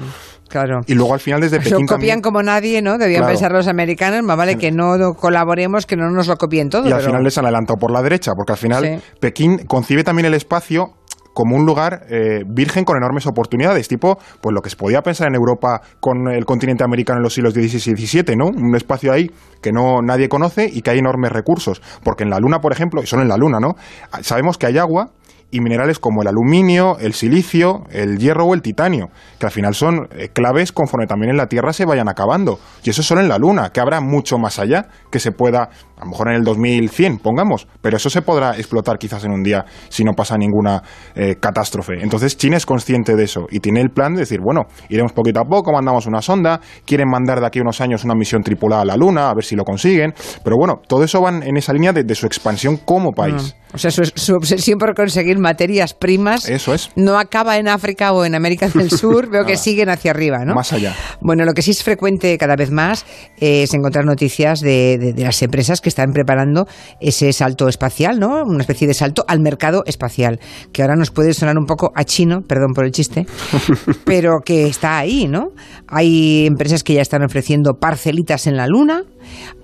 claro. 0.50 0.80
Y 0.86 0.94
luego 0.94 1.14
al 1.14 1.20
final 1.20 1.42
desde 1.42 1.60
Pekín 1.60 1.86
Lo 1.90 1.96
copian 1.96 2.22
como 2.22 2.42
nadie, 2.44 2.82
¿no? 2.82 2.98
Debían 2.98 3.26
pensar 3.26 3.52
los 3.52 3.68
americanos, 3.68 4.24
más 4.24 4.38
vale 4.38 4.58
que 4.58 4.72
no 4.72 5.14
colaboremos, 5.20 5.86
que 5.86 5.96
no 5.96 6.10
nos 6.10 6.28
lo 6.28 6.36
copien 6.36 6.70
todo. 6.70 6.88
Y 6.88 6.92
al 6.92 7.02
final 7.02 7.24
les 7.24 7.38
han 7.38 7.46
adelantado 7.46 7.78
por 7.78 7.92
la 7.92 8.02
derecha, 8.02 8.34
porque 8.36 8.54
al 8.54 8.58
final 8.58 9.02
Pekín 9.20 9.66
concibe 9.66 10.04
también 10.04 10.26
el 10.26 10.34
espacio 10.34 10.97
como 11.38 11.56
un 11.56 11.68
lugar 11.68 12.08
eh, 12.10 12.42
virgen 12.48 12.84
con 12.84 12.98
enormes 12.98 13.28
oportunidades, 13.28 13.88
tipo 13.88 14.18
pues 14.42 14.56
lo 14.56 14.64
que 14.64 14.72
se 14.72 14.76
podía 14.76 15.04
pensar 15.04 15.28
en 15.28 15.36
Europa 15.36 15.82
con 16.00 16.28
el 16.32 16.46
continente 16.46 16.84
americano 16.84 17.20
en 17.20 17.24
los 17.24 17.36
siglos 17.36 17.54
XVI 17.54 17.76
y 17.76 18.08
XVII, 18.08 18.36
¿no? 18.36 18.48
Un 18.48 18.76
espacio 18.76 19.14
ahí 19.14 19.30
que 19.62 19.72
no 19.72 20.02
nadie 20.02 20.30
conoce 20.30 20.68
y 20.68 20.82
que 20.82 20.90
hay 20.90 20.98
enormes 20.98 21.32
recursos, 21.32 21.80
porque 22.04 22.24
en 22.24 22.32
la 22.32 22.40
Luna, 22.40 22.58
por 22.58 22.72
ejemplo, 22.72 23.04
y 23.04 23.06
solo 23.06 23.22
en 23.22 23.28
la 23.28 23.38
Luna, 23.38 23.60
¿no? 23.60 23.76
Sabemos 24.22 24.58
que 24.58 24.66
hay 24.66 24.80
agua, 24.80 25.12
y 25.50 25.62
minerales 25.62 26.00
como 26.00 26.22
el 26.22 26.28
aluminio, 26.28 26.98
el 27.00 27.14
silicio, 27.14 27.84
el 27.90 28.18
hierro 28.18 28.46
o 28.46 28.54
el 28.54 28.62
titanio, 28.62 29.10
que 29.40 29.46
al 29.46 29.52
final 29.52 29.74
son 29.74 30.08
eh, 30.12 30.30
claves 30.34 30.72
conforme 30.72 31.08
también 31.08 31.32
en 31.32 31.38
la 31.38 31.48
Tierra 31.48 31.72
se 31.72 31.86
vayan 31.86 32.10
acabando. 32.10 32.60
Y 32.84 32.90
eso 32.90 33.02
solo 33.02 33.22
en 33.22 33.30
la 33.30 33.38
Luna, 33.38 33.70
que 33.70 33.80
habrá 33.80 34.02
mucho 34.02 34.38
más 34.38 34.60
allá 34.60 34.88
que 35.10 35.20
se 35.20 35.32
pueda, 35.32 35.70
a 35.98 36.04
lo 36.04 36.12
mejor 36.12 36.30
en 36.30 36.36
el 36.36 36.44
2100, 36.44 37.20
pongamos, 37.20 37.68
pero 37.82 37.98
eso 37.98 38.10
se 38.10 38.22
podrá 38.22 38.58
explotar 38.58 38.98
quizás 38.98 39.24
en 39.24 39.32
un 39.32 39.44
día 39.44 39.66
si 39.90 40.04
no 40.04 40.12
pasa 40.14 40.38
ninguna 40.38 40.82
eh, 41.16 41.36
catástrofe. 41.40 41.94
Entonces 42.02 42.36
China 42.36 42.58
es 42.58 42.66
consciente 42.66 43.16
de 43.16 43.24
eso 43.24 43.48
y 43.50 43.60
tiene 43.60 43.80
el 43.82 43.90
plan 43.90 44.14
de 44.14 44.22
decir, 44.22 44.40
bueno, 44.44 44.64
iremos 44.90 45.14
poquito 45.14 45.40
a 45.40 45.46
poco, 45.46 45.72
mandamos 45.72 46.08
una 46.08 46.22
sonda, 46.22 46.60
quieren 46.86 47.10
mandar 47.10 47.40
de 47.40 47.48
aquí 47.48 47.60
a 47.60 47.62
unos 47.62 47.80
años 47.80 48.04
una 48.04 48.16
misión 48.16 48.44
tripulada 48.44 48.82
a 48.82 48.86
la 48.86 48.98
Luna, 48.98 49.30
a 49.30 49.34
ver 49.34 49.46
si 49.46 49.56
lo 49.56 49.64
consiguen, 49.64 50.14
pero 50.44 50.58
bueno, 50.58 50.82
todo 50.88 51.04
eso 51.04 51.22
va 51.22 51.30
en 51.30 51.56
esa 51.56 51.72
línea 51.72 51.94
de, 51.94 52.16
su 52.16 52.26
expansión 52.26 52.78
como 52.78 53.12
país. 53.12 53.56
O 53.74 53.78
sea, 53.78 53.92
su, 53.92 54.34
obsesión 54.34 54.80
por 54.80 54.96
conseguir 54.96 55.37
materias 55.40 55.94
primas 55.94 56.48
Eso 56.50 56.74
es. 56.74 56.90
no 56.96 57.18
acaba 57.20 57.58
en 57.58 57.68
África 57.68 58.12
o 58.14 58.26
en 58.26 58.36
América 58.36 58.68
del 58.70 58.90
Sur, 58.98 59.30
veo 59.30 59.46
que 59.46 59.58
siguen 59.58 59.90
hacia 59.90 60.12
arriba, 60.12 60.46
¿no? 60.46 60.56
Más 60.56 60.74
allá. 60.74 60.96
Bueno, 61.22 61.46
lo 61.46 61.54
que 61.54 61.62
sí 61.62 61.72
es 61.72 61.84
frecuente 61.84 62.38
cada 62.38 62.56
vez 62.56 62.72
más 62.72 63.06
es 63.38 63.74
encontrar 63.74 64.06
noticias 64.06 64.60
de, 64.62 64.98
de- 64.98 65.14
de 65.14 65.24
las 65.24 65.42
empresas 65.42 65.82
que 65.82 65.90
están 65.90 66.12
preparando 66.12 66.68
ese 67.00 67.32
salto 67.34 67.68
espacial, 67.68 68.20
¿no? 68.20 68.44
Una 68.44 68.62
especie 68.62 68.88
de 68.88 68.94
salto 68.94 69.24
al 69.28 69.40
mercado 69.40 69.84
espacial, 69.86 70.40
que 70.72 70.82
ahora 70.82 70.96
nos 70.96 71.12
puede 71.12 71.34
sonar 71.34 71.58
un 71.58 71.66
poco 71.66 71.92
a 71.96 72.04
chino, 72.04 72.42
perdón 72.42 72.74
por 72.74 72.86
el 72.86 72.92
chiste, 72.92 73.26
pero 74.06 74.40
que 74.44 74.68
está 74.68 74.98
ahí, 74.98 75.28
¿no? 75.28 75.50
Hay 75.88 76.46
empresas 76.46 76.84
que 76.84 76.94
ya 76.94 77.02
están 77.02 77.24
ofreciendo 77.24 77.74
parcelitas 77.80 78.48
en 78.48 78.58
la 78.58 78.68
Luna, 78.68 79.04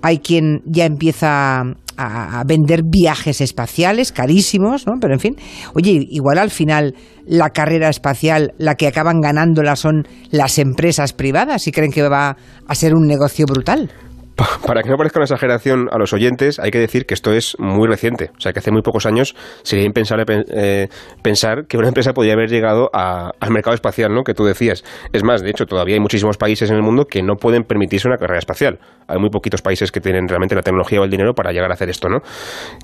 hay 0.02 0.18
quien 0.18 0.62
ya 0.66 0.84
empieza 0.84 1.62
a, 1.96 2.42
vender 2.46 2.82
viajes 2.84 3.40
espaciales 3.40 4.12
carísimos, 4.12 4.86
¿no? 4.86 4.94
Pero 5.00 5.14
en 5.14 5.20
fin, 5.20 5.36
oye, 5.74 6.06
igual 6.10 6.38
al 6.38 6.50
final 6.50 6.94
la 7.26 7.50
carrera 7.50 7.88
espacial, 7.88 8.52
la 8.58 8.74
que 8.74 8.86
acaban 8.86 9.20
ganándola 9.20 9.76
son 9.76 10.06
las 10.30 10.58
empresas 10.58 11.12
privadas 11.12 11.66
y 11.66 11.72
creen 11.72 11.90
que 11.92 12.02
va 12.08 12.36
a 12.66 12.74
ser 12.74 12.94
un 12.94 13.06
negocio 13.06 13.46
brutal. 13.46 13.90
Pa- 14.36 14.48
Para 14.66 14.82
que 14.82 14.90
no 14.90 14.96
parezca 14.96 15.20
una 15.20 15.26
exageración 15.26 15.86
a 15.92 15.96
los 15.96 16.12
oyentes, 16.12 16.58
hay 16.58 16.72
que 16.72 16.80
decir 16.80 17.06
que 17.06 17.14
esto 17.14 17.32
es 17.32 17.54
muy 17.60 17.86
reciente. 17.86 18.30
O 18.36 18.40
sea, 18.40 18.52
que 18.52 18.58
hace 18.58 18.72
muy 18.72 18.82
pocos 18.82 19.06
años 19.06 19.36
sería 19.62 19.84
impensable 19.84 20.24
pen- 20.26 20.44
eh, 20.52 20.88
pensar 21.22 21.66
que 21.68 21.76
una 21.78 21.86
empresa 21.86 22.12
podría 22.14 22.32
haber 22.32 22.50
llegado 22.50 22.90
a- 22.92 23.30
al 23.38 23.50
mercado 23.52 23.74
espacial, 23.76 24.12
¿no? 24.12 24.24
Que 24.24 24.34
tú 24.34 24.44
decías. 24.44 24.82
Es 25.12 25.22
más, 25.22 25.40
de 25.40 25.50
hecho, 25.50 25.66
todavía 25.66 25.94
hay 25.94 26.00
muchísimos 26.00 26.36
países 26.36 26.68
en 26.68 26.74
el 26.74 26.82
mundo 26.82 27.04
que 27.04 27.22
no 27.22 27.36
pueden 27.36 27.62
permitirse 27.62 28.08
una 28.08 28.16
carrera 28.16 28.40
espacial. 28.40 28.80
Hay 29.08 29.18
muy 29.18 29.30
poquitos 29.30 29.62
países 29.62 29.92
que 29.92 30.00
tienen 30.00 30.28
realmente 30.28 30.54
la 30.54 30.62
tecnología 30.62 31.00
o 31.00 31.04
el 31.04 31.10
dinero 31.10 31.34
para 31.34 31.52
llegar 31.52 31.70
a 31.70 31.74
hacer 31.74 31.88
esto, 31.88 32.08
¿no? 32.08 32.18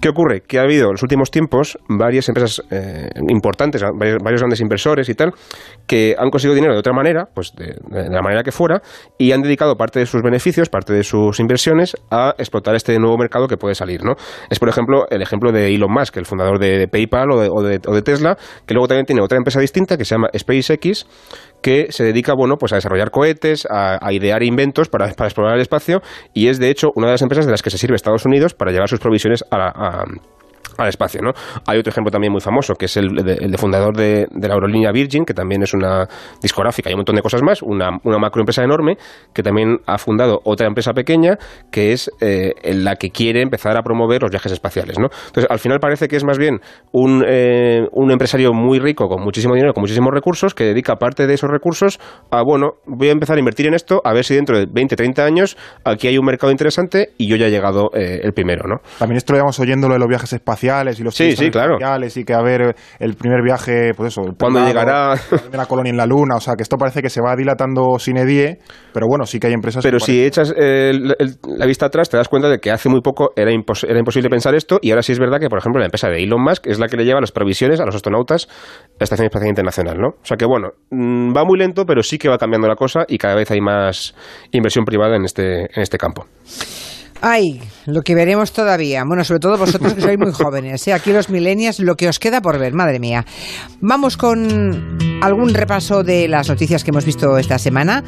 ¿Qué 0.01 0.09
ocurre? 0.09 0.43
Que 0.43 0.59
ha 0.59 0.63
habido 0.63 0.87
en 0.87 0.93
los 0.93 1.03
últimos 1.03 1.31
tiempos 1.31 1.79
varias 1.89 2.29
empresas 2.29 2.63
eh, 2.71 3.09
importantes, 3.29 3.83
varios, 3.99 4.19
varios 4.23 4.41
grandes 4.41 4.61
inversores 4.61 5.09
y 5.09 5.15
tal, 5.15 5.33
que 5.87 6.15
han 6.19 6.31
conseguido 6.31 6.55
dinero 6.55 6.73
de 6.73 6.81
otra 6.81 6.93
manera, 6.93 7.29
pues 7.35 7.53
de, 7.57 7.77
la 7.91 8.23
manera 8.23 8.43
que 8.43 8.53
fuera, 8.53 8.83
y 9.19 9.33
han 9.33 9.43
dedicado 9.43 9.77
parte 9.77 9.99
de 9.99 10.07
sus 10.07 10.23
beneficios, 10.23 10.69
parte 10.69 10.93
de 10.93 11.03
sus 11.03 11.41
inversiones 11.41 11.97
a 12.11 12.35
explotar 12.39 12.75
este 12.75 12.99
nuevo 12.99 13.17
mercado 13.19 13.49
que 13.49 13.57
puede 13.57 13.75
salir, 13.75 14.05
¿no? 14.05 14.15
Es, 14.49 14.59
por 14.59 14.69
ejemplo, 14.69 15.07
el 15.11 15.23
ejemplo 15.23 15.53
de 15.53 15.75
Elon 15.75 15.93
Musk, 15.93 16.17
el 16.17 16.27
fundador 16.27 16.59
de, 16.59 16.89
PayPal 16.89 17.31
o 17.31 17.63
de 17.63 18.03
Tesla, 18.03 18.37
que 18.67 18.75
luego 18.75 18.89
también 18.89 19.07
tiene 19.07 19.23
otra 19.23 19.39
empresa 19.39 19.61
distinta 19.61 19.97
que 19.97 20.05
se 20.05 20.15
llama 20.15 20.29
SpaceX, 20.37 21.07
que 21.63 21.89
se 21.91 22.05
dedica, 22.05 22.35
bueno, 22.35 22.57
pues 22.57 22.73
a 22.73 22.77
desarrollar 22.77 23.11
cohetes, 23.11 23.67
a, 23.71 23.99
a 24.01 24.13
idear 24.13 24.43
inventos 24.43 24.89
para, 24.89 25.09
para 25.13 25.29
explorar 25.29 25.55
el 25.57 25.61
espacio, 25.61 26.01
y 26.35 26.49
es, 26.49 26.59
de 26.59 26.71
hecho, 26.71 26.93
una 26.95 27.07
de 27.09 27.13
las 27.15 27.23
empresas 27.23 27.47
de 27.47 27.53
las 27.53 27.63
que 27.63 27.71
se 27.71 27.79
sirve 27.79 27.97
Estados 27.97 28.25
Unidos 28.25 28.55
para 28.55 28.73
llevar 28.73 28.89
sus 28.89 29.01
provisiones 29.01 29.45
a 29.51 29.59
la- 29.59 29.69
a- 29.75 30.05
al 30.85 30.89
espacio, 30.89 31.21
¿no? 31.23 31.33
Hay 31.67 31.79
otro 31.79 31.91
ejemplo 31.91 32.11
también 32.11 32.33
muy 32.33 32.41
famoso, 32.41 32.75
que 32.75 32.87
es 32.87 32.97
el 32.97 33.09
de, 33.09 33.35
el 33.35 33.51
de 33.51 33.59
fundador 33.59 33.97
de, 33.97 34.27
la 34.31 34.55
aerolínea 34.55 34.93
Virgin, 34.93 35.25
que 35.25 35.35
también 35.35 35.63
es 35.63 35.75
una 35.75 36.07
discográfica 36.43 36.91
y 36.91 36.95
un 36.95 36.99
montón 36.99 37.17
de 37.17 37.23
cosas 37.23 37.43
más, 37.43 37.63
una, 37.63 37.91
una 38.05 38.19
macroempresa 38.19 38.63
enorme, 38.63 38.97
que 39.33 39.43
también 39.43 39.79
ha 39.87 39.99
fundado 39.99 40.41
otra 40.45 40.67
empresa 40.67 40.93
pequeña, 40.93 41.37
que 41.71 41.93
es 41.93 42.11
eh, 42.21 42.53
la 42.75 42.97
que 42.97 43.11
quiere 43.11 43.43
empezar 43.43 43.77
a 43.77 43.83
promover 43.83 44.23
los 44.23 44.31
viajes 44.31 44.53
espaciales, 44.53 44.99
¿no? 44.99 45.09
Entonces, 45.27 45.47
al 45.51 45.59
final 45.59 45.79
parece 45.81 46.09
que 46.09 46.17
es 46.17 46.25
más 46.25 46.39
bien 46.39 46.61
un, 46.93 47.25
eh, 47.27 47.87
un 47.93 48.11
empresario 48.11 48.53
muy 48.53 48.79
rico, 48.79 49.09
con 49.09 49.23
muchísimo 49.23 49.55
dinero, 49.55 49.73
con 49.73 49.83
muchísimos 49.83 50.13
recursos, 50.13 50.55
que 50.55 50.65
dedica 50.65 50.97
parte 50.97 51.27
de 51.27 51.35
esos 51.35 51.51
recursos 51.51 52.01
a, 52.31 52.43
bueno, 52.43 52.75
voy 52.87 53.09
a 53.09 53.13
empezar 53.13 53.37
a 53.37 53.39
invertir 53.41 53.67
en 53.67 53.75
esto, 53.75 54.01
a 54.05 54.13
ver 54.13 54.25
si 54.25 54.35
dentro 54.35 54.59
de 54.59 54.67
20, 54.71 54.97
30 54.97 55.25
años 55.25 55.57
aquí 55.85 56.09
hay 56.09 56.19
un 56.19 56.25
mercado 56.25 56.51
interesante 56.51 57.11
y 57.19 57.29
yo 57.29 57.37
ya 57.37 57.47
he 57.47 57.51
llegado 57.51 57.91
eh, 57.95 58.21
el 58.23 58.33
primero, 58.33 58.65
¿no? 58.67 58.77
También 58.99 59.17
esto 59.17 59.33
lo 59.33 59.39
llevamos 59.39 59.59
oyendo 59.61 59.89
lo 59.89 59.95
de 59.95 60.01
los 60.01 60.09
viajes 60.09 60.33
espaciales 60.33 60.70
y 61.01 61.03
los 61.03 61.15
Sí, 61.15 61.35
sí, 61.37 61.51
claro. 61.51 61.75
espaciales 61.75 62.17
y 62.17 62.25
que 62.25 62.33
a 62.33 62.41
ver 62.43 62.75
el 63.01 63.15
primer 63.15 63.43
viaje, 63.43 63.91
pues 63.97 64.13
eso, 64.13 64.21
el 64.23 64.37
¿Cuándo 64.37 64.61
privado, 64.61 64.69
llegará? 64.69 65.15
la 65.31 65.39
primera 65.39 65.67
colonia 65.67 65.91
en 65.91 65.97
la 65.97 66.07
luna, 66.07 66.37
o 66.37 66.41
sea, 66.41 66.55
que 66.55 66.63
esto 66.63 66.77
parece 66.77 67.03
que 67.03 67.11
se 67.11 67.21
va 67.21 67.35
dilatando 67.37 67.99
sin 67.99 68.17
edie, 68.17 68.59
pero 68.93 69.07
bueno, 69.09 69.27
sí 69.27 69.41
que 69.41 69.49
hay 69.49 69.53
empresas 69.53 69.83
Pero 69.83 69.99
que 69.99 70.05
si 70.05 70.25
echas 70.25 70.55
eh, 70.57 70.91
el- 70.91 71.17
el- 71.19 71.35
la 71.59 71.67
vista 71.67 71.87
atrás, 71.87 72.09
te 72.09 72.17
das 72.17 72.29
cuenta 72.29 72.49
de 72.49 72.59
que 72.59 72.71
hace 72.71 72.89
muy 72.89 73.01
poco 73.01 73.31
era, 73.35 73.51
impos- 73.51 73.85
era 73.89 73.99
imposible 73.99 74.29
pensar 74.31 74.55
esto, 74.55 74.79
y 74.81 74.91
ahora 74.91 75.03
sí 75.03 75.11
es 75.13 75.19
verdad 75.19 75.39
que, 75.41 75.49
por 75.49 75.59
ejemplo, 75.59 75.81
la 75.81 75.87
empresa 75.87 76.09
de 76.09 76.23
Elon 76.23 76.43
Musk 76.43 76.67
es 76.69 76.79
la 76.79 76.87
que 76.87 76.97
le 76.97 77.05
lleva 77.05 77.21
las 77.21 77.33
provisiones 77.33 77.81
a 77.81 77.85
los 77.85 77.95
astronautas 77.97 78.47
a 78.47 78.51
la 79.01 79.05
Estación 79.05 79.27
Espacial 79.27 79.49
Internacional, 79.49 79.99
¿no? 79.99 80.09
O 80.23 80.25
sea 80.25 80.37
que, 80.37 80.47
bueno, 80.47 80.69
mm, 80.91 81.35
va 81.37 81.45
muy 81.45 81.59
lento, 81.59 81.85
pero 81.85 82.03
sí 82.03 82.17
que 82.19 82.29
va 82.29 82.39
cambiando 82.39 82.69
la 82.69 82.77
cosa 82.77 83.05
y 83.09 83.19
cada 83.19 83.35
vez 83.35 83.51
hay 83.51 83.61
más 83.61 84.15
inversión 84.53 84.85
privada 84.85 85.17
en 85.17 85.25
este, 85.25 85.63
en 85.65 85.83
este 85.83 85.99
campo. 85.99 86.27
Ay, 87.23 87.61
lo 87.85 88.01
que 88.03 88.15
veremos 88.15 88.53
todavía. 88.53 89.05
Bueno, 89.05 89.25
sobre 89.25 89.41
todo 89.41 89.59
vosotros 89.59 89.93
que 89.93 90.01
sois 90.01 90.19
muy 90.19 90.33
jóvenes. 90.33 90.87
¿eh? 90.89 90.95
Aquí 90.95 91.13
los 91.13 91.29
millennials, 91.29 91.79
lo 91.79 91.95
que 91.95 92.09
os 92.09 92.19
queda 92.19 92.41
por 92.41 92.59
ver, 92.59 92.73
madre 92.73 92.99
mía. 92.99 93.27
Vamos 93.81 94.17
con 94.17 94.99
algún 95.21 95.53
repaso 95.53 96.03
de 96.03 96.29
las 96.29 96.49
noticias 96.49 96.83
que 96.83 96.91
hemos 96.91 97.05
visto 97.05 97.37
esta 97.37 97.59
semana, 97.59 98.03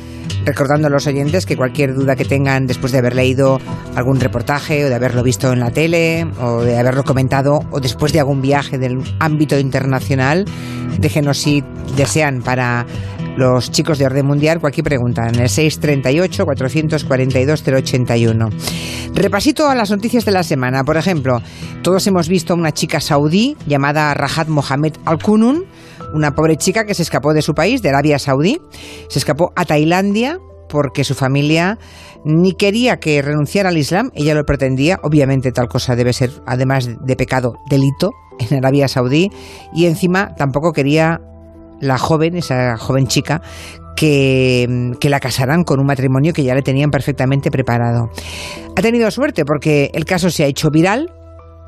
recordando 0.47 0.87
a 0.87 0.91
los 0.91 1.07
oyentes 1.07 1.45
que 1.45 1.59
cualquier 1.59 1.95
duda 1.95 2.17
que 2.17 2.25
tengan 2.25 2.67
después 2.67 2.93
de 2.93 2.99
haber 2.99 3.15
leído 3.15 3.61
algún 3.97 4.19
reportaje 4.19 4.87
o 4.87 4.89
de 4.89 4.95
haberlo 4.95 5.23
visto 5.23 5.53
en 5.53 5.61
la 5.61 5.71
tele 5.71 6.27
o 6.41 6.63
de 6.63 6.79
haberlo 6.79 7.05
comentado 7.05 7.61
o 7.71 7.81
después 7.81 8.15
de 8.15 8.21
algún 8.21 8.41
viaje 8.41 8.79
del 8.79 8.99
ámbito 9.19 9.59
internacional, 9.59 10.47
déjenos 10.99 11.37
si 11.37 11.63
desean 11.97 12.41
para 12.41 12.87
los 13.37 13.71
chicos 13.71 13.99
de 13.99 14.07
Orden 14.07 14.27
Mundial 14.27 14.61
cualquier 14.61 14.85
pregunta 14.85 15.29
en 15.29 15.41
el 15.41 15.49
638 15.49 16.45
442 16.45 17.65
081. 17.67 18.49
Repasito 19.15 19.69
a 19.69 19.75
las 19.75 19.91
noticias 19.91 20.25
de 20.25 20.33
la 20.33 20.43
semana. 20.43 20.85
Por 20.85 20.97
ejemplo, 20.97 21.41
todos 21.83 22.07
hemos 22.07 22.29
visto 22.29 22.53
a 22.53 22.57
una 22.57 22.73
chica 22.73 23.01
saudí 23.01 23.57
llamada 23.67 24.13
Rahat 24.15 24.49
Mohamed 24.49 24.95
Al-Kunun, 25.05 25.65
una 26.15 26.35
pobre 26.35 26.57
chica 26.57 26.85
que 26.85 26.95
se 26.95 27.03
escapó 27.03 27.33
de 27.33 27.43
su 27.43 27.55
país, 27.55 27.83
de 27.83 27.89
Arabia 27.89 28.19
Saudí, 28.19 28.61
se 29.09 29.19
escapó 29.19 29.53
a 29.57 29.65
Tailandia 29.65 30.39
porque 30.69 31.05
su 31.05 31.15
familia 31.15 31.79
ni 32.25 32.53
quería 32.53 32.99
que 32.99 33.21
renunciara 33.21 33.69
al 33.69 33.77
Islam, 33.77 34.11
ella 34.15 34.35
lo 34.35 34.45
pretendía, 34.45 34.99
obviamente 35.03 35.53
tal 35.53 35.69
cosa 35.69 35.97
debe 35.97 36.13
ser, 36.13 36.31
además 36.47 36.89
de 37.05 37.17
pecado, 37.17 37.55
delito 37.69 38.13
en 38.39 38.57
Arabia 38.57 38.89
Saudí, 38.89 39.31
y 39.75 39.87
encima 39.87 40.35
tampoco 40.37 40.73
quería 40.73 41.21
la 41.83 41.99
joven, 41.99 42.37
esa 42.37 42.79
joven 42.79 43.07
chica, 43.07 43.43
que, 43.97 44.93
que 44.99 45.11
la 45.11 45.21
casaran 45.21 45.65
con 45.65 45.81
un 45.81 45.87
matrimonio 45.87 46.33
que 46.33 46.45
ya 46.45 46.55
le 46.55 46.63
tenían 46.63 46.91
perfectamente 46.91 47.51
preparado. 47.51 48.09
Ha 48.75 48.81
tenido 48.81 49.11
suerte 49.11 49.45
porque 49.45 49.91
el 49.93 50.05
caso 50.05 50.31
se 50.31 50.45
ha 50.45 50.47
hecho 50.47 50.71
viral, 50.71 51.13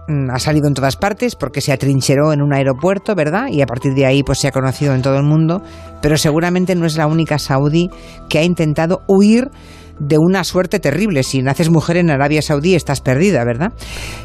mm, 0.09 0.31
ha 0.31 0.39
salido 0.39 0.69
en 0.69 0.75
todas 0.75 0.97
partes 0.97 1.37
porque 1.37 1.61
se 1.61 1.73
atrincheró 1.73 2.33
en 2.33 2.41
un 2.41 2.55
aeropuerto, 2.55 3.15
¿verdad? 3.15 3.49
Y 3.51 3.61
a 3.61 3.67
partir 3.67 3.93
de 3.95 4.07
ahí 4.07 4.23
pues 4.23 4.39
se 4.39 4.49
ha 4.49 4.53
conocido 4.53 4.95
en 4.95 5.03
todo 5.03 5.17
el 5.17 5.25
mundo, 5.25 5.63
pero 6.01 6.17
seguramente 6.17 6.75
no 6.75 6.87
es 6.87 6.97
la 6.97 7.07
única 7.07 7.39
saudí 7.39 7.91
que 8.29 8.39
ha 8.39 8.45
intentado 8.45 9.03
huir 9.09 9.51
de 9.99 10.19
una 10.19 10.45
suerte 10.45 10.81
terrible. 10.81 11.23
Si 11.23 11.43
naces 11.43 11.71
mujer 11.71 11.97
en 11.99 12.11
Arabia 12.11 12.43
Saudí 12.43 12.75
estás 12.75 13.01
perdida, 13.01 13.45
¿verdad? 13.45 13.73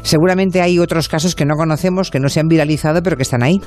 Seguramente 0.02 0.60
hay 0.62 0.78
otros 0.78 1.08
casos 1.08 1.34
que 1.34 1.44
no 1.44 1.54
conocemos, 1.54 2.10
que 2.10 2.20
no 2.20 2.28
se 2.28 2.40
han 2.40 2.48
viralizado, 2.48 3.02
pero 3.02 3.16
que 3.16 3.22
están 3.22 3.42
ahí. 3.42 3.60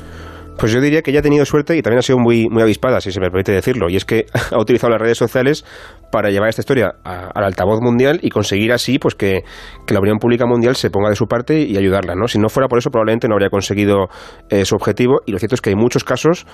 Pues 0.58 0.72
yo 0.72 0.80
diría 0.80 1.02
que 1.02 1.12
ella 1.12 1.20
ha 1.20 1.24
tenido 1.24 1.44
suerte 1.46 1.76
y 1.76 1.82
también 1.82 2.00
ha 2.00 2.04
sido 2.04 2.20
muy, 2.20 2.48
muy 2.50 2.62
avispada, 2.62 3.02
si 3.02 3.12
se 3.12 3.20
me 3.20 3.28
permite 3.30 3.52
decirlo. 3.52 3.90
Y 3.90 3.96
es 3.96 4.06
que 4.06 4.26
ha 4.52 4.60
utilizado 4.60 4.92
las 4.92 5.02
redes 5.02 5.18
sociales 5.18 5.66
para 6.12 6.30
llevar 6.30 6.50
esta 6.50 6.62
historia 6.62 6.96
a- 7.04 7.32
al 7.34 7.44
altavoz 7.44 7.82
mundial 7.82 8.20
y 8.22 8.30
conseguir 8.30 8.72
así 8.72 9.00
pues 9.00 9.16
que, 9.16 9.44
que 9.86 9.94
la 9.94 10.00
opinión 10.00 10.20
pública 10.20 10.46
mundial 10.46 10.76
se 10.76 10.90
ponga 10.90 11.10
de 11.10 11.16
su 11.16 11.26
parte 11.28 11.60
y 11.62 11.76
ayudarla. 11.76 12.16
¿no? 12.16 12.28
Si 12.28 12.38
no 12.40 12.50
fuera 12.50 12.68
por 12.68 12.78
eso, 12.80 12.92
probablemente 12.92 13.28
no 13.28 13.34
habría 13.34 13.50
conseguido 13.50 14.08
eh, 14.50 14.64
su 14.66 14.76
objetivo. 14.76 15.22
Y 15.26 15.32
lo 15.32 15.40
cierto 15.40 15.56
es 15.56 15.62
que 15.62 15.72
hay 15.72 15.76
muchos 15.76 16.04
casos 16.04 16.46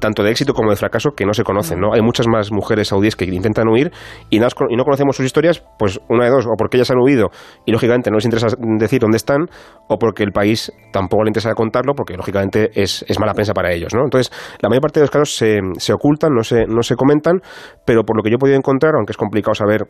tanto 0.00 0.22
de 0.22 0.30
éxito 0.30 0.52
como 0.52 0.70
de 0.70 0.76
fracaso 0.76 1.10
que 1.16 1.24
no 1.24 1.32
se 1.32 1.44
conocen, 1.44 1.80
¿no? 1.80 1.92
Hay 1.92 2.02
muchas 2.02 2.26
más 2.26 2.50
mujeres 2.50 2.88
saudíes 2.88 3.16
que 3.16 3.24
intentan 3.24 3.68
huir 3.68 3.92
y 4.30 4.38
no, 4.38 4.48
y 4.68 4.76
no 4.76 4.84
conocemos 4.84 5.16
sus 5.16 5.26
historias, 5.26 5.62
pues 5.78 6.00
una 6.08 6.24
de 6.24 6.30
dos, 6.30 6.46
o 6.46 6.56
porque 6.56 6.76
ellas 6.76 6.90
han 6.90 6.98
huido 6.98 7.30
y 7.64 7.72
lógicamente 7.72 8.10
no 8.10 8.16
les 8.16 8.24
interesa 8.24 8.48
decir 8.78 9.00
dónde 9.00 9.16
están, 9.16 9.46
o 9.88 9.98
porque 9.98 10.22
el 10.22 10.32
país 10.32 10.72
tampoco 10.92 11.24
le 11.24 11.30
interesa 11.30 11.54
contarlo, 11.54 11.94
porque 11.94 12.16
lógicamente 12.16 12.70
es, 12.74 13.04
es 13.08 13.18
mala 13.20 13.34
prensa 13.34 13.54
para 13.54 13.72
ellos, 13.72 13.94
¿no? 13.94 14.02
Entonces, 14.04 14.32
la 14.60 14.68
mayor 14.68 14.82
parte 14.82 15.00
de 15.00 15.04
los 15.04 15.10
casos 15.10 15.34
se, 15.34 15.60
se 15.78 15.92
ocultan, 15.92 16.32
no 16.34 16.42
se, 16.42 16.66
no 16.66 16.82
se 16.82 16.96
comentan, 16.96 17.40
pero 17.84 18.02
por 18.02 18.16
lo 18.16 18.22
que 18.22 18.30
yo 18.30 18.36
he 18.36 18.38
podido 18.38 18.56
encontrar, 18.56 18.94
aunque 18.96 19.12
es 19.12 19.16
complicado 19.16 19.54
saber 19.54 19.86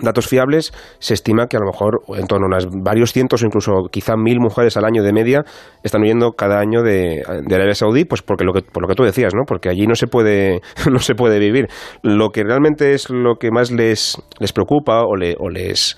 datos 0.00 0.26
fiables, 0.28 0.72
se 0.98 1.14
estima 1.14 1.46
que 1.46 1.56
a 1.56 1.60
lo 1.60 1.66
mejor 1.66 2.00
en 2.16 2.26
torno 2.26 2.46
a 2.46 2.48
unas 2.48 2.66
varios 2.70 3.12
cientos 3.12 3.42
o 3.42 3.46
incluso 3.46 3.72
quizá 3.90 4.16
mil 4.16 4.38
mujeres 4.40 4.76
al 4.76 4.84
año 4.84 5.02
de 5.02 5.12
media 5.12 5.44
están 5.82 6.02
huyendo 6.02 6.32
cada 6.32 6.60
año 6.60 6.82
de, 6.82 7.22
Arabia 7.26 7.74
Saudí, 7.74 8.04
pues 8.04 8.22
porque 8.22 8.44
lo 8.44 8.52
que, 8.52 8.62
por 8.62 8.82
lo 8.82 8.88
que 8.88 8.94
tú 8.94 9.04
decías, 9.04 9.34
¿no? 9.34 9.44
Porque 9.46 9.68
allí 9.68 9.86
no 9.86 9.94
se 9.94 10.06
puede, 10.06 10.60
no 10.90 10.98
se 10.98 11.14
puede 11.14 11.38
vivir. 11.38 11.68
Lo 12.02 12.30
que 12.30 12.44
realmente 12.44 12.92
es 12.92 13.10
lo 13.10 13.36
que 13.36 13.50
más 13.50 13.70
les, 13.70 14.20
les 14.38 14.52
preocupa 14.52 15.02
o 15.02 15.16
les 15.16 15.96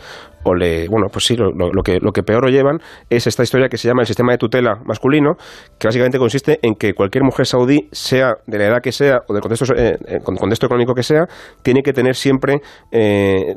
o 0.49 0.55
le, 0.55 0.89
bueno, 0.89 1.09
pues 1.13 1.25
sí, 1.25 1.37
lo, 1.37 1.51
lo, 1.53 1.83
que, 1.83 1.99
lo 2.01 2.13
que 2.13 2.23
peor 2.23 2.45
lo 2.45 2.51
llevan 2.51 2.79
es 3.11 3.27
esta 3.27 3.43
historia 3.43 3.69
que 3.69 3.77
se 3.77 3.89
llama 3.89 4.03
el 4.03 4.07
sistema 4.07 4.33
de 4.33 4.39
tutela 4.39 4.81
masculino, 4.85 5.35
que 5.79 5.89
básicamente 5.89 6.19
consiste 6.19 6.59
en 6.63 6.75
que 6.75 6.95
cualquier 6.95 7.25
mujer 7.25 7.47
saudí, 7.47 7.89
sea 7.93 8.37
de 8.47 8.59
la 8.59 8.67
edad 8.67 8.81
que 8.83 8.93
sea 8.93 9.21
o 9.29 9.35
del 9.35 9.43
contexto, 9.43 9.75
eh, 9.77 9.97
eh 10.07 10.19
contexto 10.25 10.67
económico 10.67 10.95
que 10.95 11.03
sea, 11.03 11.27
tiene 11.63 11.83
que 11.83 11.93
tener 11.93 12.15
siempre 12.15 12.61
eh, 12.91 13.55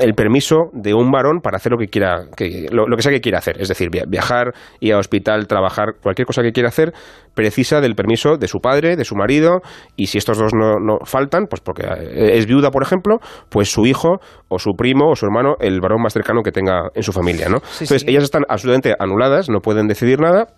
el 0.00 0.14
permiso 0.14 0.70
de 0.72 0.94
un 0.94 1.10
varón 1.10 1.40
para 1.40 1.56
hacer 1.56 1.72
lo 1.72 1.78
que 1.78 1.86
quiera, 1.86 2.26
que, 2.36 2.66
lo, 2.70 2.84
que 2.96 3.02
sea 3.02 3.12
que 3.12 3.20
quiera 3.20 3.38
hacer, 3.38 3.60
es 3.60 3.68
decir, 3.68 3.88
viajar, 3.90 4.52
ir 4.80 4.92
al 4.92 5.00
hospital, 5.00 5.46
trabajar, 5.46 5.94
cualquier 6.02 6.26
cosa 6.26 6.42
que 6.42 6.52
quiera 6.52 6.68
hacer, 6.68 6.92
precisa 7.34 7.80
del 7.80 7.94
permiso 7.94 8.36
de 8.36 8.48
su 8.48 8.60
padre, 8.60 8.96
de 8.96 9.04
su 9.04 9.16
marido, 9.16 9.60
y 9.96 10.06
si 10.06 10.18
estos 10.18 10.38
dos 10.38 10.52
no, 10.54 10.78
no 10.78 10.98
faltan, 11.04 11.46
pues 11.48 11.60
porque 11.60 11.82
eh, 11.84 12.36
es 12.36 12.46
viuda, 12.46 12.70
por 12.70 12.82
ejemplo, 12.82 13.18
pues 13.48 13.70
su 13.70 13.86
hijo 13.86 14.20
o 14.48 14.58
su 14.58 14.72
primo 14.76 15.10
o 15.10 15.16
su 15.16 15.26
hermano, 15.26 15.56
el 15.60 15.80
varón 15.80 16.02
más 16.02 16.12
cercano 16.12 16.33
que 16.42 16.52
tenga 16.52 16.90
en 16.94 17.02
su 17.02 17.12
familia, 17.12 17.48
¿no? 17.48 17.58
Entonces, 17.80 18.04
ellas 18.06 18.24
están 18.24 18.44
absolutamente 18.48 18.94
anuladas, 18.98 19.48
no 19.48 19.60
pueden 19.60 19.86
decidir 19.86 20.20
nada, 20.20 20.48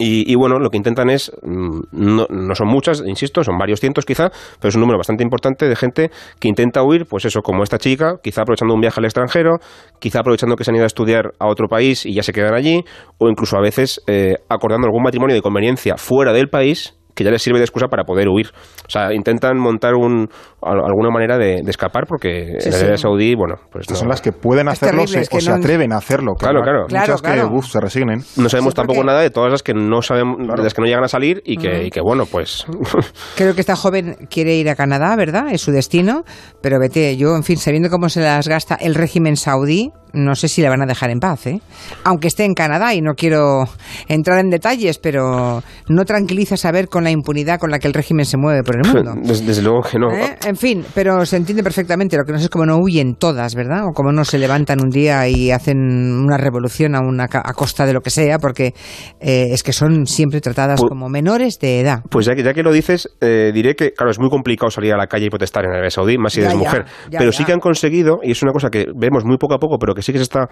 y, 0.00 0.34
bueno, 0.36 0.58
lo 0.58 0.70
que 0.70 0.76
intentan 0.76 1.10
es, 1.10 1.32
mm, 1.42 1.80
no, 1.92 2.26
no, 2.28 2.54
son 2.54 2.68
muchas, 2.68 3.02
insisto, 3.04 3.42
son 3.42 3.58
varios 3.58 3.80
cientos 3.80 4.04
quizá, 4.04 4.30
pero 4.60 4.68
es 4.68 4.74
un 4.74 4.82
número 4.82 4.98
bastante 4.98 5.24
importante 5.24 5.66
de 5.66 5.74
gente 5.74 6.10
que 6.38 6.48
intenta 6.48 6.82
huir, 6.84 7.06
pues 7.06 7.24
eso, 7.24 7.40
como 7.40 7.64
esta 7.64 7.78
chica, 7.78 8.16
quizá 8.22 8.42
aprovechando 8.42 8.74
un 8.74 8.80
viaje 8.80 9.00
al 9.00 9.06
extranjero, 9.06 9.56
quizá 9.98 10.20
aprovechando 10.20 10.54
que 10.56 10.64
se 10.64 10.70
han 10.70 10.76
ido 10.76 10.84
a 10.84 10.86
estudiar 10.86 11.32
a 11.40 11.48
otro 11.48 11.66
país 11.68 12.06
y 12.06 12.14
ya 12.14 12.22
se 12.22 12.32
quedan 12.32 12.54
allí, 12.54 12.84
o 13.18 13.28
incluso 13.28 13.56
a 13.56 13.60
veces 13.60 14.00
eh, 14.06 14.36
acordando 14.48 14.86
algún 14.86 15.02
matrimonio 15.02 15.34
de 15.34 15.42
conveniencia 15.42 15.96
fuera 15.96 16.32
del 16.32 16.48
país 16.48 16.97
que 17.18 17.24
ya 17.24 17.32
les 17.32 17.42
sirve 17.42 17.58
de 17.58 17.64
excusa 17.64 17.88
para 17.88 18.04
poder 18.04 18.28
huir. 18.28 18.46
O 18.86 18.90
sea, 18.90 19.12
intentan 19.12 19.58
montar 19.58 19.94
un, 19.94 20.28
alguna 20.62 21.10
manera 21.10 21.36
de, 21.36 21.62
escapar 21.66 22.04
porque 22.06 22.58
en 22.60 22.70
la 22.70 22.76
Arabia 22.76 22.96
Saudí, 22.96 23.34
bueno, 23.34 23.56
pues 23.72 23.90
no. 23.90 23.96
Son 23.96 24.08
las 24.08 24.20
que 24.20 24.30
pueden 24.30 24.68
hacerlo 24.68 25.02
o 25.02 25.06
se 25.08 25.50
atreven 25.50 25.92
a 25.92 25.96
hacerlo. 25.96 26.34
Claro, 26.34 26.62
claro. 26.62 26.86
Muchas 26.88 27.20
que 27.20 27.62
se 27.62 27.80
resignen. 27.80 28.20
No 28.36 28.48
sabemos 28.48 28.74
tampoco 28.74 29.02
nada 29.02 29.20
de 29.20 29.30
todas 29.30 29.50
las 29.50 29.64
que 29.64 29.74
no 29.74 30.00
sabemos, 30.00 30.38
las 30.56 30.74
que 30.74 30.80
no 30.80 30.86
llegan 30.86 31.02
a 31.02 31.08
salir 31.08 31.42
y 31.44 31.56
que, 31.56 31.86
y 31.86 31.90
que 31.90 32.00
bueno, 32.00 32.24
pues... 32.24 32.64
Creo 33.36 33.54
que 33.56 33.62
esta 33.62 33.74
joven 33.74 34.14
quiere 34.30 34.54
ir 34.54 34.70
a 34.70 34.76
Canadá, 34.76 35.16
¿verdad? 35.16 35.48
Es 35.50 35.62
su 35.62 35.72
destino, 35.72 36.22
pero 36.62 36.78
vete, 36.78 37.16
yo, 37.16 37.34
en 37.34 37.42
fin, 37.42 37.56
sabiendo 37.56 37.90
cómo 37.90 38.08
se 38.08 38.20
las 38.20 38.46
gasta 38.46 38.76
el 38.76 38.94
régimen 38.94 39.36
saudí, 39.36 39.90
no 40.12 40.34
sé 40.34 40.48
si 40.48 40.62
la 40.62 40.70
van 40.70 40.82
a 40.82 40.86
dejar 40.86 41.10
en 41.10 41.20
paz, 41.20 41.46
¿eh? 41.46 41.60
Aunque 42.04 42.28
esté 42.28 42.44
en 42.44 42.54
Canadá 42.54 42.94
y 42.94 43.00
no 43.00 43.14
quiero 43.14 43.64
entrar 44.08 44.38
en 44.38 44.50
detalles, 44.50 44.98
pero 44.98 45.62
no 45.88 46.04
tranquiliza 46.04 46.56
saber 46.56 46.88
con 46.88 47.04
la 47.04 47.07
impunidad 47.10 47.58
con 47.58 47.70
la 47.70 47.78
que 47.78 47.88
el 47.88 47.94
régimen 47.94 48.24
se 48.24 48.36
mueve 48.36 48.62
por 48.62 48.76
el 48.76 48.92
mundo. 48.92 49.14
Desde, 49.22 49.62
luego 49.62 49.82
que 49.82 49.98
no. 49.98 50.12
¿Eh? 50.12 50.36
En 50.46 50.56
fin, 50.56 50.84
pero 50.94 51.24
se 51.26 51.36
entiende 51.36 51.62
perfectamente. 51.62 52.16
Lo 52.16 52.24
que 52.24 52.32
no 52.32 52.38
sé 52.38 52.44
es 52.44 52.50
cómo 52.50 52.66
no 52.66 52.78
huyen 52.78 53.14
todas, 53.14 53.54
¿verdad? 53.54 53.84
O 53.88 53.92
cómo 53.92 54.12
no 54.12 54.24
se 54.24 54.38
levantan 54.38 54.80
un 54.82 54.90
día 54.90 55.28
y 55.28 55.50
hacen 55.50 55.78
una 55.78 56.36
revolución 56.36 56.94
a, 56.94 57.00
una, 57.00 57.24
a 57.24 57.52
costa 57.52 57.86
de 57.86 57.92
lo 57.92 58.00
que 58.00 58.10
sea, 58.10 58.38
porque 58.38 58.74
eh, 59.20 59.48
es 59.50 59.62
que 59.62 59.72
son 59.72 60.06
siempre 60.06 60.40
tratadas 60.40 60.80
pues 60.80 60.88
como 60.88 61.08
menores 61.08 61.58
de 61.58 61.80
edad. 61.80 62.02
Pues 62.10 62.26
ya 62.26 62.34
que, 62.34 62.42
ya 62.42 62.54
que 62.54 62.62
lo 62.62 62.72
dices, 62.72 63.08
eh, 63.20 63.50
diré 63.54 63.74
que, 63.74 63.92
claro, 63.92 64.10
es 64.10 64.18
muy 64.18 64.30
complicado 64.30 64.70
salir 64.70 64.92
a 64.92 64.96
la 64.96 65.06
calle 65.06 65.26
y 65.26 65.30
protestar 65.30 65.64
en 65.64 65.70
Arabia 65.70 65.90
Saudí, 65.90 66.18
más 66.18 66.32
si 66.32 66.40
eres 66.40 66.54
mujer. 66.54 66.84
pero 67.10 67.32
sí 67.32 67.44
que 67.44 67.52
han 67.52 67.60
conseguido, 67.60 68.20
y 68.22 68.32
es 68.32 68.42
una 68.42 68.52
cosa 68.52 68.70
que 68.70 68.86
vemos 68.94 69.24
muy 69.24 69.38
poco 69.38 69.54
a 69.54 69.58
poco, 69.58 69.78
pero 69.78 69.94
que 69.94 70.02
sí 70.02 70.12
que 70.12 70.18
se 70.18 70.24
está 70.24 70.48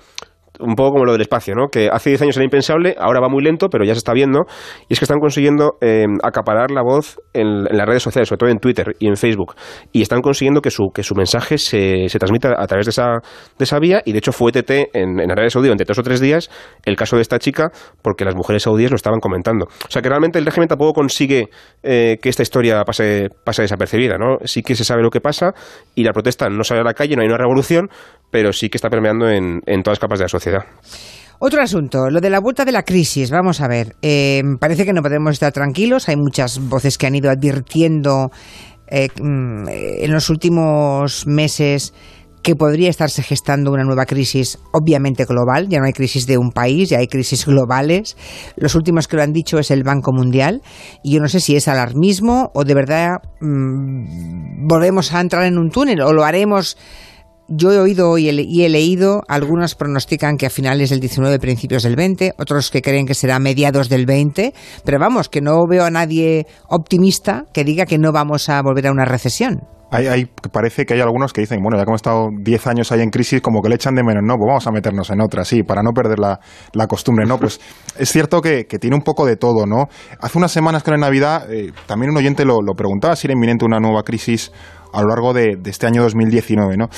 un 0.61 0.75
poco 0.75 0.92
como 0.92 1.05
lo 1.05 1.12
del 1.12 1.23
espacio, 1.23 1.55
¿no? 1.55 1.69
Que 1.69 1.88
hace 1.90 2.11
10 2.11 2.23
años 2.23 2.37
era 2.37 2.45
impensable, 2.45 2.95
ahora 2.99 3.21
va 3.21 3.29
muy 3.29 3.42
lento, 3.42 3.69
pero 3.69 3.85
ya 3.85 3.95
se 3.95 3.99
está 3.99 4.12
viendo. 4.12 4.40
Y 4.88 4.95
es 4.95 4.99
que 4.99 5.05
están 5.05 5.19
consiguiendo 5.19 5.77
eh, 5.81 6.07
acaparar 6.23 6.71
la 6.71 6.83
voz 6.83 7.19
en, 7.33 7.64
las 7.64 7.87
redes 7.87 8.03
sociales, 8.03 8.29
sobre 8.29 8.38
todo 8.38 8.51
en 8.51 8.59
Twitter 8.59 8.95
y 8.99 9.09
en 9.09 9.16
Facebook. 9.16 9.55
Y 9.92 10.03
están 10.03 10.21
consiguiendo 10.21 10.61
que 10.61 10.71
su, 10.71 10.90
que 10.95 11.03
su 11.03 11.14
mensaje 11.14 11.59
se, 11.59 12.09
se 12.09 12.19
transmita 12.19 12.55
a 12.57 12.66
través 12.66 12.87
de 12.87 12.90
esa, 12.90 13.21
de 13.59 13.64
esa 13.64 13.79
vía. 13.79 14.03
Y 14.05 14.12
de 14.12 14.19
hecho 14.19 14.33
fue 14.33 14.53
TT 14.53 14.95
en, 14.95 15.21
en 15.21 15.31
Arabia 15.31 15.51
Saudí 15.51 15.69
durante 15.69 15.85
dos 15.85 15.99
o 15.99 16.03
tres 16.03 16.21
días 16.21 16.51
el 16.85 16.97
caso 16.97 17.16
de 17.16 17.23
esta 17.23 17.38
chica, 17.38 17.71
porque 18.03 18.25
las 18.25 18.35
mujeres 18.35 18.62
saudíes 18.62 18.90
lo 18.90 18.97
estaban 18.97 19.21
comentando. 19.21 19.66
O 19.66 19.90
sea 19.90 20.03
que 20.03 20.09
realmente 20.09 20.38
el 20.38 20.47
régimen 20.47 20.69
tampoco 20.69 20.92
consigue 20.92 21.49
eh, 21.83 22.19
que 22.21 22.29
esta 22.29 22.42
historia 22.42 22.83
pase, 22.85 23.29
pase 23.45 23.62
desapercibida, 23.62 24.19
¿no? 24.19 24.38
Sí 24.45 24.62
que 24.62 24.75
se 24.75 24.85
sabe 24.85 25.03
lo 25.03 25.11
que 25.11 25.21
pasa 25.21 25.53
y 25.95 26.05
la 26.05 26.12
protesta 26.12 26.49
no 26.49 26.64
sale 26.64 26.81
a 26.81 26.85
la 26.85 26.95
calle, 26.95 27.16
no 27.16 27.23
hay 27.23 27.29
una 27.29 27.38
revolución, 27.38 27.88
pero 28.31 28.53
sí 28.53 28.69
que 28.69 28.77
está 28.77 28.88
permeando 28.90 29.29
en, 29.29 29.61
en 29.66 29.83
todas 29.83 29.97
las 29.97 30.01
capas 30.01 30.19
de 30.19 30.25
la 30.25 30.29
sociedad. 30.29 30.45
Otro 31.38 31.62
asunto, 31.62 32.09
lo 32.09 32.20
de 32.20 32.30
la 32.30 32.40
vuelta 32.40 32.64
de 32.64 32.72
la 32.72 32.82
crisis. 32.82 33.30
Vamos 33.30 33.61
a 33.61 33.68
ver, 33.68 33.94
eh, 34.00 34.42
parece 34.59 34.87
que 34.87 34.92
no 34.92 35.02
podemos 35.02 35.32
estar 35.32 35.52
tranquilos. 35.52 36.09
Hay 36.09 36.16
muchas 36.16 36.59
voces 36.59 36.96
que 36.96 37.06
han 37.06 37.14
ido 37.14 37.30
advirtiendo 37.30 38.30
eh, 38.87 39.09
mm, 39.20 39.68
en 39.68 40.12
los 40.12 40.30
últimos 40.30 41.26
meses 41.26 41.92
que 42.46 42.54
podría 42.54 42.88
estarse 42.88 43.24
gestando 43.24 43.72
una 43.72 43.82
nueva 43.82 44.06
crisis, 44.06 44.61
obviamente 44.72 45.24
global. 45.24 45.68
Ya 45.68 45.80
no 45.80 45.87
hay 45.87 45.92
crisis 45.92 46.28
de 46.28 46.38
un 46.38 46.52
país, 46.52 46.88
ya 46.88 46.98
hay 46.98 47.09
crisis 47.09 47.44
globales. 47.44 48.16
Los 48.56 48.76
últimos 48.76 49.09
que 49.09 49.16
lo 49.16 49.24
han 49.24 49.32
dicho 49.32 49.59
es 49.59 49.72
el 49.72 49.82
Banco 49.82 50.12
Mundial. 50.12 50.62
Y 51.02 51.14
yo 51.14 51.20
no 51.20 51.28
sé 51.28 51.40
si 51.40 51.56
es 51.56 51.66
alarmismo 51.66 52.52
o 52.54 52.62
de 52.64 52.74
verdad 52.74 53.16
mm, 53.40 54.68
volvemos 54.68 55.12
a 55.12 55.20
entrar 55.20 55.44
en 55.44 55.59
un 55.59 55.70
túnel 55.70 56.00
o 56.00 56.12
lo 56.12 56.24
haremos 56.24 56.78
yo 57.48 57.72
he 57.72 57.78
oído 57.78 58.18
y 58.18 58.28
he, 58.28 58.68
leído, 58.68 59.22
algunos 59.28 59.74
pronostican 59.74 60.37
que 60.37 60.46
a 60.46 60.50
finales 60.50 60.90
del 60.90 61.00
19, 61.00 61.38
principios 61.38 61.82
del 61.82 61.96
20, 61.96 62.35
otros 62.38 62.70
que 62.70 62.82
creen 62.82 63.06
que 63.06 63.14
será 63.14 63.38
mediados 63.38 63.88
del 63.88 64.06
20, 64.06 64.52
pero 64.85 64.98
vamos, 64.98 65.28
que 65.28 65.40
no 65.40 65.66
veo 65.68 65.85
a 65.85 65.90
nadie 65.90 66.46
optimista 66.68 67.44
que 67.52 67.64
diga 67.64 67.87
que 67.87 67.98
no 67.98 68.12
vamos 68.12 68.48
a 68.48 68.61
volver 68.62 68.88
a 68.88 68.92
una 68.92 69.04
recesión. 69.04 69.61
Hay, 69.88 70.26
parece 70.50 70.85
que 70.85 70.94
hay 70.94 71.00
algunos 71.00 71.32
que 71.32 71.42
dicen, 71.42 71.61
bueno, 71.62 71.78
ya 71.78 71.85
que 71.85 71.90
hemos 71.90 72.00
estado 72.00 72.28
10 72.37 72.66
años 72.66 72.90
ahí 72.90 73.02
en 73.02 73.11
crisis, 73.11 73.40
como 73.40 73.62
que 73.62 73.68
le 73.68 73.76
echan 73.76 73.94
de 73.94 74.02
menos, 74.02 74.22
no, 74.26 74.35
pues 74.35 74.48
vamos 74.48 74.66
a 74.66 74.72
meternos 74.72 75.11
en 75.11 75.20
otra, 75.20 75.44
sí, 75.44 75.62
para 75.62 75.80
no 75.82 75.92
perder 75.92 76.18
la, 76.18 76.87
costumbre, 76.88 77.24
¿no? 77.24 77.38
Pues 77.38 77.61
es 77.98 78.11
cierto 78.11 78.40
que, 78.40 78.64
tiene 78.64 78.96
un 78.96 79.02
poco 79.02 79.24
de 79.24 79.37
todo, 79.37 79.64
¿no? 79.64 79.85
Hace 80.20 80.38
unas 80.38 80.50
semanas 80.50 80.82
que 80.82 80.90
en 80.90 81.00
Navidad, 81.00 81.50
eh, 81.52 81.72
también 81.87 82.11
un 82.11 82.16
oyente 82.16 82.44
lo, 82.44 82.62
lo 82.62 82.74
preguntaba 82.74 83.14
si 83.14 83.28
era 83.28 83.35
inminente 83.35 83.64
una 83.64 83.78
nueva 83.78 84.02
crisis 84.02 84.50
a 84.92 85.03
lo 85.03 85.09
largo 85.09 85.33
de, 85.33 85.59
este 85.64 85.87
año 85.87 86.03
2019. 86.03 86.77
¿no? 86.77 86.88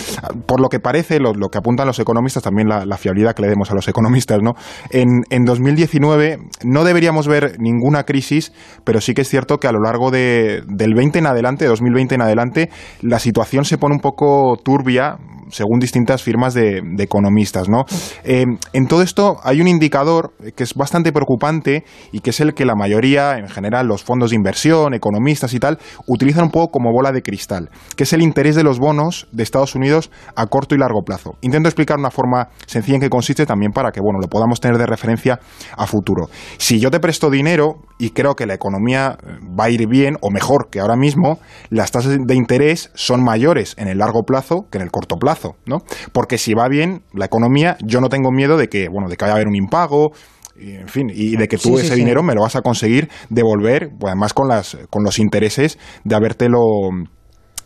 Por 0.46 0.60
lo 0.60 0.68
que 0.68 0.80
parece, 0.80 1.18
lo, 1.20 1.32
que 1.48 1.58
apuntan 1.58 1.86
los 1.86 1.98
economistas, 1.98 2.42
también 2.42 2.68
la, 2.68 2.98
fiabilidad 2.98 3.34
que 3.34 3.42
le 3.42 3.48
demos 3.48 3.70
a 3.70 3.74
los 3.74 3.86
economistas, 3.86 4.40
¿no? 4.42 4.54
En, 4.90 5.22
en 5.30 5.44
2019 5.44 6.38
no 6.64 6.82
deberíamos 6.82 7.28
ver 7.28 7.56
ninguna 7.60 8.02
crisis, 8.04 8.52
pero 8.84 9.00
sí 9.00 9.14
que 9.14 9.22
es 9.22 9.28
cierto 9.28 9.58
que 9.58 9.68
a 9.68 9.72
lo 9.72 9.80
largo 9.80 10.10
de, 10.10 10.62
del 10.66 10.94
20 10.94 11.20
en 11.20 11.26
adelante, 11.26 11.66
2020 11.66 12.16
en 12.16 12.22
adelante, 12.22 12.70
la 13.02 13.18
situación 13.18 13.64
se 13.64 13.78
pone 13.78 13.94
un 13.94 14.00
poco 14.00 14.56
turbia, 14.62 15.18
según 15.50 15.78
distintas 15.78 16.22
firmas 16.22 16.54
de, 16.54 16.82
economistas. 16.98 17.68
¿no? 17.68 17.84
Eh, 18.24 18.44
en 18.72 18.86
todo 18.86 19.02
esto 19.02 19.38
hay 19.42 19.60
un 19.60 19.68
indicador 19.68 20.32
que 20.56 20.64
es 20.64 20.74
bastante 20.74 21.12
preocupante 21.12 21.84
y 22.12 22.20
que 22.20 22.30
es 22.30 22.40
el 22.40 22.54
que 22.54 22.64
la 22.64 22.74
mayoría, 22.74 23.38
en 23.38 23.48
general 23.48 23.86
los 23.86 24.02
fondos 24.02 24.30
de 24.30 24.36
inversión, 24.36 24.94
economistas 24.94 25.54
y 25.54 25.60
tal, 25.60 25.78
utilizan 26.06 26.44
un 26.44 26.50
poco 26.50 26.72
como 26.72 26.92
bola 26.92 27.12
de 27.12 27.22
cristal, 27.22 27.70
que 27.96 28.04
es 28.04 28.12
el 28.12 28.22
interés 28.22 28.56
de 28.56 28.62
los 28.62 28.78
bonos 28.78 29.28
de 29.32 29.42
Estados 29.42 29.74
Unidos 29.74 30.10
a 30.34 30.46
corto 30.46 30.74
y 30.74 30.78
largo 30.78 31.02
plazo. 31.04 31.36
Intento 31.40 31.68
explicar 31.68 31.98
una 31.98 32.10
forma 32.10 32.48
sencilla 32.66 32.96
en 32.96 33.00
qué 33.02 33.10
consiste 33.10 33.46
también 33.46 33.72
para 33.72 33.90
que 33.90 34.00
bueno, 34.00 34.18
lo 34.20 34.28
podamos 34.28 34.60
tener 34.60 34.78
de 34.78 34.86
referencia 34.86 35.40
a 35.76 35.86
futuro. 35.86 36.28
Si 36.58 36.80
yo 36.80 36.90
te 36.90 37.00
presto 37.00 37.30
dinero 37.30 37.76
y 37.98 38.10
creo 38.10 38.34
que 38.34 38.46
la 38.46 38.54
economía 38.54 39.18
va 39.58 39.64
a 39.64 39.70
ir 39.70 39.86
bien 39.88 40.16
o 40.20 40.30
mejor 40.30 40.68
que 40.70 40.80
ahora 40.80 40.96
mismo, 40.96 41.38
las 41.70 41.90
tasas 41.90 42.16
de 42.20 42.34
interés 42.34 42.90
son 42.94 43.22
mayores 43.22 43.74
en 43.78 43.88
el 43.88 43.98
largo 43.98 44.22
plazo 44.22 44.66
que 44.70 44.78
en 44.78 44.82
el 44.82 44.90
corto 44.90 45.16
plazo. 45.16 45.37
¿No? 45.66 45.78
Porque 46.12 46.38
si 46.38 46.54
va 46.54 46.68
bien 46.68 47.02
la 47.12 47.26
economía, 47.26 47.76
yo 47.84 48.00
no 48.00 48.08
tengo 48.08 48.30
miedo 48.30 48.56
de 48.56 48.68
que, 48.68 48.88
bueno, 48.88 49.08
de 49.08 49.16
que 49.16 49.24
vaya 49.24 49.34
a 49.34 49.36
haber 49.36 49.48
un 49.48 49.56
impago, 49.56 50.12
y, 50.56 50.72
en 50.72 50.88
fin, 50.88 51.08
y 51.12 51.36
de 51.36 51.46
que 51.46 51.56
tú 51.56 51.78
ese 51.78 51.94
dinero 51.94 52.22
me 52.22 52.34
lo 52.34 52.42
vas 52.42 52.56
a 52.56 52.62
conseguir 52.62 53.08
devolver, 53.30 53.90
pues 53.98 54.10
además 54.10 54.34
con, 54.34 54.48
las, 54.48 54.76
con 54.90 55.04
los 55.04 55.18
intereses 55.18 55.78
de 56.04 56.16
habértelo 56.16 56.60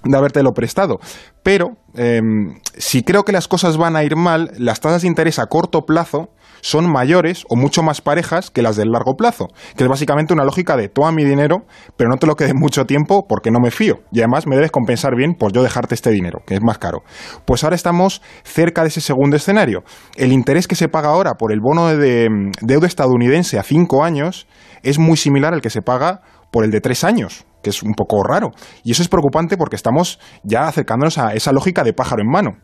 de 0.05 0.17
habértelo 0.17 0.53
prestado. 0.53 0.99
Pero 1.43 1.77
em, 1.95 2.61
si 2.77 3.03
creo 3.03 3.25
que 3.25 3.33
las 3.33 3.49
cosas 3.49 3.77
van 3.77 3.97
a 3.97 4.05
ir 4.05 4.17
mal, 4.17 4.51
las 4.59 4.81
tasas 4.81 5.03
de 5.03 5.09
interés 5.09 5.39
a 5.39 5.47
corto 5.47 5.83
plazo 5.83 6.31
son 6.63 6.91
mayores 6.91 7.45
o 7.51 7.57
mucho 7.57 7.83
más 7.83 8.01
parejas 8.01 8.51
que 8.51 8.63
las 8.63 8.77
del 8.77 8.91
largo 8.91 9.17
plazo, 9.17 9.49
que 9.77 9.83
es 9.83 9.91
básicamente 9.91 10.33
una 10.33 10.45
lógica 10.45 10.77
de 10.77 10.89
toma 10.89 11.13
mi 11.13 11.25
dinero, 11.25 11.67
pero 11.97 12.09
no 12.09 12.17
te 12.17 12.27
lo 12.27 12.37
quedes 12.37 12.55
mucho 12.55 12.87
tiempo 12.87 13.27
porque 13.29 13.51
no 13.51 13.59
me 13.61 13.71
fío. 13.71 13.97
Y 14.13 14.21
además 14.21 14.47
me 14.47 14.55
debes 14.55 14.71
compensar 14.71 15.15
bien 15.17 15.35
por 15.35 15.53
yo 15.53 15.63
dejarte 15.63 15.95
este 15.95 16.11
dinero, 16.11 16.39
que 16.47 16.55
es 16.55 16.63
más 16.63 16.79
caro. 16.79 17.03
Pues 17.45 17.65
ahora 17.65 17.77
estamos 17.77 18.23
cerca 18.45 18.83
de 18.83 18.89
ese 18.89 19.01
segundo 19.01 19.37
escenario. 19.37 19.83
El 20.17 20.33
interés 20.33 20.69
que 20.69 20.77
se 20.77 20.89
paga 20.89 21.11
ahora 21.11 21.33
por 21.35 21.53
el 21.53 21.61
bono 21.61 21.89
de 21.89 22.29
deuda 22.61 22.87
estadounidense 22.87 23.59
a 23.59 23.65
cinco 23.65 24.05
años 24.05 24.47
es 24.83 24.99
muy 24.99 25.17
similar 25.17 25.53
al 25.53 25.61
que 25.61 25.71
se 25.71 25.83
paga 25.83 26.23
por 26.53 26.65
el 26.65 26.71
de 26.71 26.81
tres 26.81 27.03
años, 27.03 27.45
que 27.63 27.71
es 27.71 27.83
un 27.83 27.95
poco 27.95 28.23
raro. 28.23 28.51
Y 28.85 28.93
eso 28.93 29.03
es 29.03 29.09
preocupante 29.09 29.57
porque 29.57 29.75
estamos 29.75 30.21
ya 30.45 30.69
acercándonos 30.69 31.19
a 31.19 31.35
esa 31.35 31.51
lógica 31.51 31.83
de 31.83 31.93
pájaro 31.93 32.23
en 32.23 32.31
mano. 32.31 32.59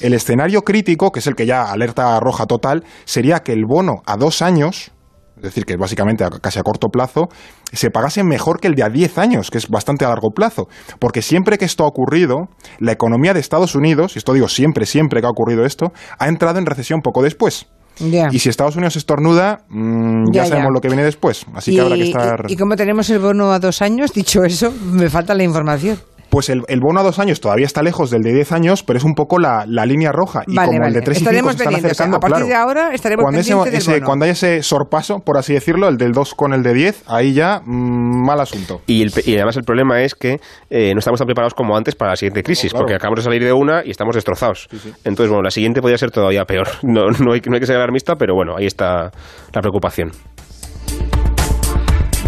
El 0.00 0.14
escenario 0.14 0.62
crítico, 0.62 1.10
que 1.10 1.20
es 1.20 1.26
el 1.26 1.34
que 1.34 1.46
ya 1.46 1.70
alerta 1.70 2.18
roja 2.20 2.46
total, 2.46 2.84
sería 3.04 3.40
que 3.40 3.52
el 3.52 3.64
bono 3.66 4.02
a 4.06 4.16
dos 4.16 4.42
años 4.42 4.92
es 5.36 5.42
decir, 5.42 5.64
que 5.66 5.76
básicamente 5.76 6.24
a, 6.24 6.30
casi 6.30 6.58
a 6.58 6.62
corto 6.62 6.88
plazo, 6.88 7.28
se 7.72 7.90
pagase 7.90 8.24
mejor 8.24 8.58
que 8.58 8.68
el 8.68 8.74
de 8.74 8.82
a 8.82 8.88
10 8.88 9.18
años, 9.18 9.50
que 9.50 9.58
es 9.58 9.68
bastante 9.68 10.04
a 10.04 10.08
largo 10.08 10.30
plazo. 10.34 10.68
Porque 10.98 11.20
siempre 11.20 11.58
que 11.58 11.66
esto 11.66 11.84
ha 11.84 11.86
ocurrido, 11.88 12.48
la 12.78 12.92
economía 12.92 13.34
de 13.34 13.40
Estados 13.40 13.74
Unidos, 13.74 14.16
y 14.16 14.18
esto 14.18 14.32
digo 14.32 14.48
siempre, 14.48 14.86
siempre 14.86 15.20
que 15.20 15.26
ha 15.26 15.30
ocurrido 15.30 15.66
esto, 15.66 15.92
ha 16.18 16.28
entrado 16.28 16.58
en 16.58 16.64
recesión 16.64 17.00
poco 17.02 17.22
después. 17.22 17.66
Y 17.98 18.38
si 18.38 18.48
Estados 18.50 18.76
Unidos 18.76 18.96
estornuda, 18.96 19.60
mm, 19.68 20.30
ya, 20.32 20.42
Ya, 20.42 20.48
sabemos 20.48 20.68
ya. 20.70 20.74
lo 20.74 20.80
que 20.80 20.88
viene 20.88 21.02
después. 21.02 21.46
Así 21.54 21.74
que 21.74 21.80
habrá 21.80 21.96
que 21.96 22.04
estar. 22.04 22.44
y, 22.48 22.52
y 22.52 22.56
como 22.56 22.76
tenemos 22.76 23.08
el 23.10 23.18
bono 23.18 23.52
a 23.52 23.58
dos 23.58 23.80
años, 23.80 24.12
dicho 24.12 24.44
eso, 24.44 24.70
me 24.92 25.08
falta 25.08 25.34
la 25.34 25.44
información. 25.44 25.98
Pues 26.28 26.48
el, 26.50 26.62
el 26.68 26.80
bono 26.80 27.00
a 27.00 27.02
dos 27.02 27.18
años 27.18 27.40
todavía 27.40 27.64
está 27.66 27.82
lejos 27.82 28.10
del 28.10 28.22
de 28.22 28.32
10 28.34 28.52
años, 28.52 28.82
pero 28.82 28.98
es 28.98 29.04
un 29.04 29.14
poco 29.14 29.38
la, 29.38 29.64
la 29.66 29.86
línea 29.86 30.10
roja. 30.12 30.42
Y 30.46 30.54
Vale, 30.54 30.66
como 30.68 30.80
vale. 30.80 30.88
el 30.88 30.94
de 30.94 31.00
3 31.02 31.16
y 31.16 31.20
5 31.20 31.30
Estaremos 31.30 31.54
se 31.56 31.62
están 31.62 31.74
acercando, 31.76 32.16
A 32.16 32.20
partir 32.20 32.36
claro. 32.36 32.46
de 32.48 32.54
ahora 32.54 32.94
estaremos 32.94 33.22
cuando, 33.22 33.40
ese- 33.40 33.50
pendientes 33.52 33.72
del 33.72 33.80
ese- 33.80 34.00
bono. 34.00 34.06
cuando 34.06 34.24
haya 34.24 34.32
ese 34.32 34.62
sorpaso, 34.62 35.20
por 35.20 35.38
así 35.38 35.54
decirlo, 35.54 35.88
el 35.88 35.96
del 35.96 36.12
2 36.12 36.34
con 36.34 36.52
el 36.52 36.62
de 36.62 36.74
10, 36.74 37.04
ahí 37.06 37.32
ya 37.32 37.60
mm, 37.64 38.26
mal 38.26 38.40
asunto. 38.40 38.82
Y, 38.86 39.02
el 39.02 39.12
y 39.24 39.36
además 39.36 39.56
el 39.56 39.62
problema 39.64 40.02
es 40.02 40.14
que 40.14 40.40
eh, 40.68 40.92
no 40.94 40.98
estamos 40.98 41.18
tan 41.20 41.26
preparados 41.26 41.54
como 41.54 41.76
antes 41.76 41.94
para 41.94 42.10
la 42.10 42.16
siguiente 42.16 42.42
crisis, 42.42 42.72
claro. 42.72 42.84
porque 42.84 42.96
acabamos 42.96 43.20
de 43.20 43.24
salir 43.24 43.44
de 43.44 43.52
una 43.52 43.82
y 43.84 43.90
estamos 43.90 44.14
destrozados. 44.14 44.68
Entonces, 45.04 45.28
bueno, 45.28 45.42
la 45.42 45.50
siguiente 45.50 45.80
podría 45.80 45.96
ser 45.98 46.10
todavía 46.10 46.44
peor. 46.44 46.66
No, 46.82 47.06
no, 47.10 47.32
hay, 47.32 47.40
que- 47.40 47.50
no 47.50 47.54
hay 47.56 47.60
que 47.60 47.66
ser 47.66 47.76
alarmista, 47.76 48.16
pero 48.16 48.34
bueno, 48.34 48.56
ahí 48.58 48.66
está 48.66 49.10
la 49.52 49.60
preocupación. 49.60 50.10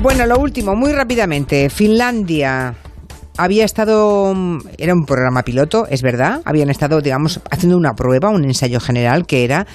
Bueno, 0.03 0.25
lo 0.27 0.39
último, 0.39 0.75
muy 0.77 0.93
rápidamente. 0.93 1.69
Finlandia 1.71 2.75
había 3.39 3.65
estado, 3.65 4.35
mm, 4.35 4.59
era 4.77 4.93
un 4.93 5.07
programa 5.07 5.43
piloto, 5.43 5.87
es 5.89 6.03
verdad, 6.03 6.43
habían 6.45 6.69
estado, 6.69 7.01
digamos, 7.01 7.41
haciendo 7.51 7.79
una 7.79 7.95
prueba, 7.95 8.31
un 8.31 8.45
ensayo 8.45 8.81
general 8.81 9.27
que 9.27 9.45
era 9.45 9.67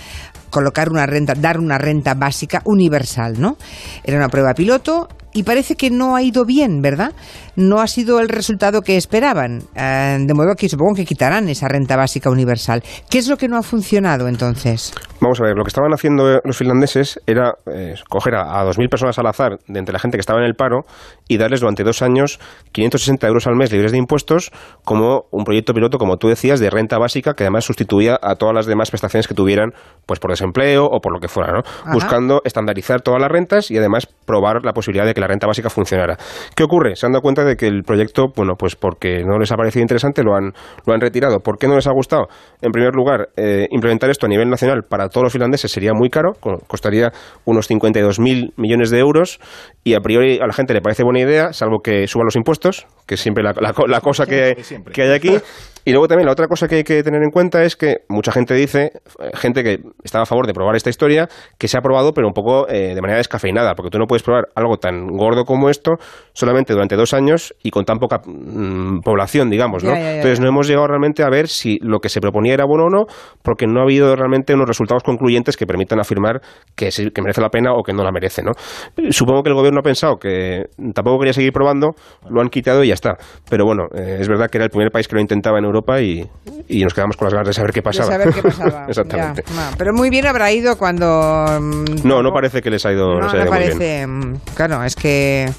colocar 0.50 0.90
una 0.90 1.08
renta, 1.08 1.34
dar 1.34 1.60
una 1.60 1.80
renta 1.80 2.14
básica 2.14 2.62
universal, 2.66 3.40
¿no? 3.40 3.58
Era 4.04 4.18
una 4.18 4.30
prueba 4.30 4.54
piloto 4.54 5.08
y 5.34 5.44
parece 5.44 5.76
que 5.76 5.90
no 5.90 6.16
ha 6.16 6.22
ido 6.22 6.46
bien, 6.46 6.82
¿verdad? 6.82 7.14
No 7.56 7.82
ha 7.82 7.88
sido 7.88 8.20
el 8.20 8.30
resultado 8.30 8.82
que 8.82 8.98
esperaban. 8.98 9.64
Eh, 9.76 10.18
de 10.20 10.34
modo 10.34 10.56
que 10.56 10.70
supongo 10.70 10.96
que 10.96 11.06
quitarán 11.06 11.50
esa 11.50 11.68
renta 11.68 11.96
básica 11.96 12.30
universal. 12.30 12.84
¿Qué 13.10 13.18
es 13.18 13.28
lo 13.28 13.38
que 13.38 13.48
no 13.48 13.58
ha 13.58 13.64
funcionado 13.64 14.28
entonces? 14.28 14.94
Vamos 15.20 15.40
a 15.40 15.46
ver, 15.46 15.56
lo 15.56 15.64
que 15.64 15.70
estaban 15.70 15.94
haciendo 15.94 16.40
los 16.44 16.58
finlandeses 16.58 17.20
era 17.26 17.56
eh, 17.72 17.96
coger 18.10 18.36
a, 18.36 18.60
a 18.60 18.66
2.000 18.66 18.90
personas 18.90 19.18
al 19.20 19.28
azar 19.28 19.60
de 19.68 19.80
entre 19.80 19.94
la 19.94 20.00
gente 20.00 20.18
que 20.18 20.22
estaba 20.22 20.40
en 20.40 20.46
el 20.46 20.56
paro 20.56 20.86
y 21.28 21.38
darles 21.38 21.62
durante 21.62 21.84
dos 21.84 22.02
años 22.02 22.40
560 22.72 23.28
euros 23.28 23.48
al 23.48 23.56
mes 23.56 23.72
libres 23.72 23.92
de 23.92 23.98
impuestos 23.98 24.52
como 24.84 25.26
un 25.32 25.44
proyecto 25.44 25.74
piloto, 25.74 25.98
como 25.98 26.18
tú 26.18 26.28
decías, 26.28 26.60
de 26.60 26.70
renta 26.70 26.98
básica 26.98 27.34
que 27.34 27.44
además 27.44 27.66
sustituía 27.66 28.20
a 28.22 28.36
todas 28.36 28.54
las 28.54 28.66
demás 28.66 28.92
prestaciones 28.92 29.28
que 29.28 29.34
tuvieran 29.34 29.72
pues 30.06 30.20
por 30.20 30.32
desempleo 30.32 30.86
o 30.86 31.00
por 31.00 31.14
lo 31.14 31.20
que 31.20 31.28
fuera, 31.28 31.54
¿no? 31.54 31.62
Buscando 31.92 32.42
estandarizar 32.44 33.02
todas 33.02 33.22
las 33.22 33.32
rentas 33.32 33.72
y 33.72 33.78
además 33.78 34.08
probar 34.26 34.64
la 34.64 34.74
posibilidad 34.74 35.06
de 35.06 35.14
que 35.14 35.22
la 35.24 35.28
renta 35.28 35.48
básica 35.48 35.70
funcionara. 35.70 36.18
¿Qué 36.56 36.64
ocurre? 36.64 36.96
Se 36.96 37.06
han 37.06 37.12
dado 37.14 37.22
cuenta 37.22 37.44
de 37.44 37.56
que 37.56 37.68
el 37.68 37.84
proyecto, 37.84 38.28
bueno, 38.36 38.54
pues 38.58 38.76
porque 38.76 39.24
no 39.24 39.38
les 39.40 39.52
ha 39.52 39.56
parecido 39.56 39.82
interesante, 39.82 40.24
lo 40.24 40.36
han, 40.36 40.52
lo 40.86 40.94
han 40.94 41.02
retirado. 41.02 41.40
¿Por 41.40 41.58
qué 41.58 41.68
no 41.68 41.76
les 41.76 41.88
ha 41.88 41.92
gustado? 41.92 42.28
En 42.62 42.72
primer 42.72 42.94
lugar, 42.94 43.30
eh, 43.38 43.68
implementar 43.72 44.10
esto 44.10 44.26
a 44.26 44.30
nivel 44.30 44.50
nacional 44.50 44.84
para 44.88 45.10
todos 45.10 45.24
los 45.24 45.34
finlandeses 45.34 45.72
sería 45.72 45.94
muy 45.94 46.10
caro, 46.10 46.34
co- 46.40 46.60
costaría 46.68 47.12
unos 47.46 47.70
52.000 47.70 48.52
millones 48.58 48.90
de 48.90 49.00
euros 49.00 49.40
y 49.84 49.94
a 49.96 50.00
priori 50.00 50.40
a 50.42 50.48
la 50.48 50.54
gente 50.54 50.74
le 50.74 50.82
parece 50.82 51.04
buena 51.04 51.20
idea, 51.20 51.54
salvo 51.54 51.80
que 51.84 52.08
suban 52.08 52.26
los 52.26 52.36
impuestos, 52.36 52.86
que 53.08 53.16
es 53.16 53.22
siempre 53.22 53.44
la, 53.44 53.54
la 53.60 53.74
la 53.88 54.02
cosa 54.02 54.26
que, 54.26 54.56
que 54.94 55.02
hay 55.04 55.12
aquí. 55.12 55.30
Y 55.86 55.92
luego 55.92 56.08
también 56.08 56.26
la 56.26 56.32
otra 56.32 56.48
cosa 56.48 56.68
que 56.68 56.76
hay 56.76 56.84
que 56.84 57.04
tener 57.04 57.22
en 57.24 57.30
cuenta 57.30 57.64
es 57.64 57.76
que 57.76 57.98
mucha 58.08 58.32
gente 58.32 58.54
dice, 58.54 58.92
eh, 59.20 59.32
gente 59.34 59.64
que 59.64 59.80
estaba 60.04 60.24
a 60.24 60.26
favor 60.26 60.48
de 60.48 60.54
probar 60.54 60.76
esta 60.76 60.90
historia, 60.90 61.28
que 61.58 61.68
se 61.68 61.78
ha 61.78 61.82
probado 61.82 62.14
pero 62.14 62.28
un 62.28 62.34
poco 62.34 62.68
eh, 62.70 62.96
de 62.96 63.02
manera 63.02 63.18
descafeinada, 63.18 63.76
porque 63.76 63.90
tú 63.90 63.98
no 63.98 64.06
puedes 64.06 64.24
probar 64.24 64.46
algo 64.56 64.78
tan 64.78 65.08
gordo 65.08 65.44
como 65.44 65.70
esto 65.70 65.94
solamente 66.34 66.74
durante 66.74 66.96
dos 66.96 67.14
años 67.14 67.54
y 67.64 67.70
con 67.72 67.86
tan 67.86 67.98
poca 68.00 68.20
mm, 68.26 69.00
población, 69.02 69.50
digamos, 69.50 69.84
¿no? 69.84 69.92
Ya, 69.92 69.98
ya, 70.00 70.04
ya, 70.06 70.16
Entonces 70.16 70.40
no 70.40 70.48
hemos 70.48 70.68
llegado 70.68 70.88
realmente 70.88 71.24
a 71.24 71.30
ver 71.30 71.48
si 71.48 71.78
lo 71.82 72.00
que 72.00 72.10
se 72.10 72.20
proponía 72.20 72.54
era 72.54 72.66
bueno 72.66 72.86
o 72.86 72.90
no, 72.90 73.06
porque 73.42 73.68
no 73.68 73.80
ha 73.80 73.84
habido 73.84 74.16
realmente 74.16 74.54
unos 74.54 74.68
resultados 74.68 75.04
concluyentes 75.04 75.56
que 75.58 75.66
permitan 75.66 76.00
afirmar 76.00 76.42
que, 76.76 76.92
sí- 76.92 77.10
que 77.14 77.22
merece 77.22 77.42
la 77.42 77.50
pena 77.50 77.74
o 77.74 77.84
que 77.84 77.94
no 77.94 78.04
la 78.04 78.12
merece, 78.12 78.42
¿no? 78.44 78.52
Eh, 78.98 79.12
Supongo 79.12 79.44
que 79.44 79.50
el 79.50 79.56
gobierno 79.56 79.80
ha 79.80 79.84
pensado 79.84 80.16
que 80.18 80.64
tampoco 80.94 81.20
quería 81.20 81.34
seguir 81.34 81.52
probando, 81.54 81.92
lo 82.30 82.42
han 82.42 82.50
quitado 82.50 82.84
y 82.84 82.88
ya 82.88 82.94
está. 82.96 83.16
Pero 83.50 83.66
bueno, 83.66 83.84
eh, 83.96 84.18
es 84.20 84.28
verdad 84.28 84.50
que 84.50 84.58
era 84.58 84.66
el 84.66 84.72
primer 84.72 84.92
país 84.92 85.08
que 85.08 85.16
lo 85.16 85.22
intentaba 85.22 85.60
en 85.60 85.66
Europa 85.66 86.02
y, 86.02 86.28
y 86.68 86.84
nos 86.84 86.94
quedamos 86.94 87.16
con 87.16 87.26
las 87.28 87.34
ganas 87.34 87.48
de 87.50 87.54
saber 87.54 87.72
qué 87.72 87.80
De 87.80 87.84
pasaba. 87.84 88.12
saber 88.12 88.34
qué 88.34 88.42
pasaba. 88.44 88.86
Exactamente. 88.88 89.44
Ya, 89.48 89.54
no, 89.72 89.78
pero 89.78 89.94
muy 89.94 90.10
bien 90.10 90.26
habrá 90.26 90.52
ido 90.52 90.78
cuando... 90.78 91.46
mm, 91.62 92.08
No, 92.08 92.24
no 92.24 92.32
parece 92.32 92.62
que 92.62 92.70
les 92.72 92.86
ha 92.86 92.92
ido, 92.92 93.14
No, 93.20 93.22
les 93.22 93.34
no 93.34 93.40
muy 93.42 93.50
parece. 93.50 94.08
mm, 94.08 94.34
Claro, 94.56 94.84
es 94.84 94.96
que. 94.96 95.50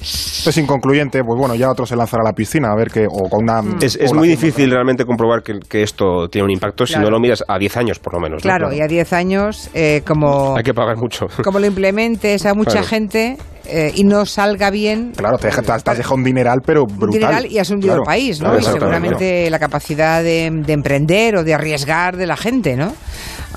Inconcluyente, 0.65 1.23
pues 1.23 1.39
bueno, 1.39 1.55
ya 1.55 1.69
otro 1.71 1.85
se 1.85 1.95
lanzará 1.95 2.21
a 2.23 2.25
la 2.25 2.33
piscina 2.33 2.71
a 2.71 2.75
ver 2.75 2.89
qué. 2.91 3.05
O 3.09 3.29
con 3.29 3.43
una. 3.43 3.61
Mm. 3.61 3.77
Es, 3.81 3.95
es 3.95 4.13
muy 4.13 4.27
difícil 4.27 4.69
realmente 4.69 5.05
comprobar 5.05 5.41
que, 5.43 5.59
que 5.59 5.81
esto 5.83 6.27
tiene 6.29 6.45
un 6.45 6.51
impacto 6.51 6.85
si 6.85 6.99
no 6.99 7.09
lo 7.09 7.19
miras 7.19 7.43
a 7.47 7.57
10 7.57 7.77
años, 7.77 7.99
por 7.99 8.13
lo 8.13 8.19
menos. 8.19 8.43
¿no? 8.43 8.49
Claro, 8.49 8.73
y 8.73 8.81
a 8.81 8.87
10 8.87 9.13
años, 9.13 9.69
eh, 9.73 10.01
como, 10.05 10.55
Hay 10.57 10.63
que 10.63 10.73
pagar 10.73 10.97
mucho. 10.97 11.27
como 11.43 11.59
lo 11.59 11.65
implementes 11.67 12.45
a 12.45 12.53
mucha 12.53 12.71
Claro. 12.71 12.87
gente 12.87 13.37
eh, 13.67 13.91
y 13.95 14.03
no 14.03 14.25
salga 14.25 14.69
bien. 14.69 15.11
Claro, 15.15 15.37
te, 15.37 15.47
deja- 15.47 15.61
te 15.61 15.71
has 15.71 15.83
has 15.87 15.97
dejado 15.97 16.15
un 16.15 16.23
dineral, 16.23 16.59
pero 16.65 16.85
brutal. 16.85 17.19
dineral 17.19 17.45
y 17.51 17.59
has 17.59 17.69
hundido 17.69 17.93
Claro, 17.93 18.03
el 18.03 18.05
país, 18.05 18.39
¿no? 18.41 18.49
claro, 18.51 18.59
y 18.59 18.63
seguramente 18.63 19.49
la 19.49 19.59
capacidad 19.59 20.23
de, 20.23 20.49
de 20.65 20.73
emprender 20.73 21.37
o 21.37 21.43
de 21.43 21.53
arriesgar 21.53 22.17
de 22.17 22.25
la 22.27 22.37
gente, 22.37 22.75
¿no? 22.75 22.93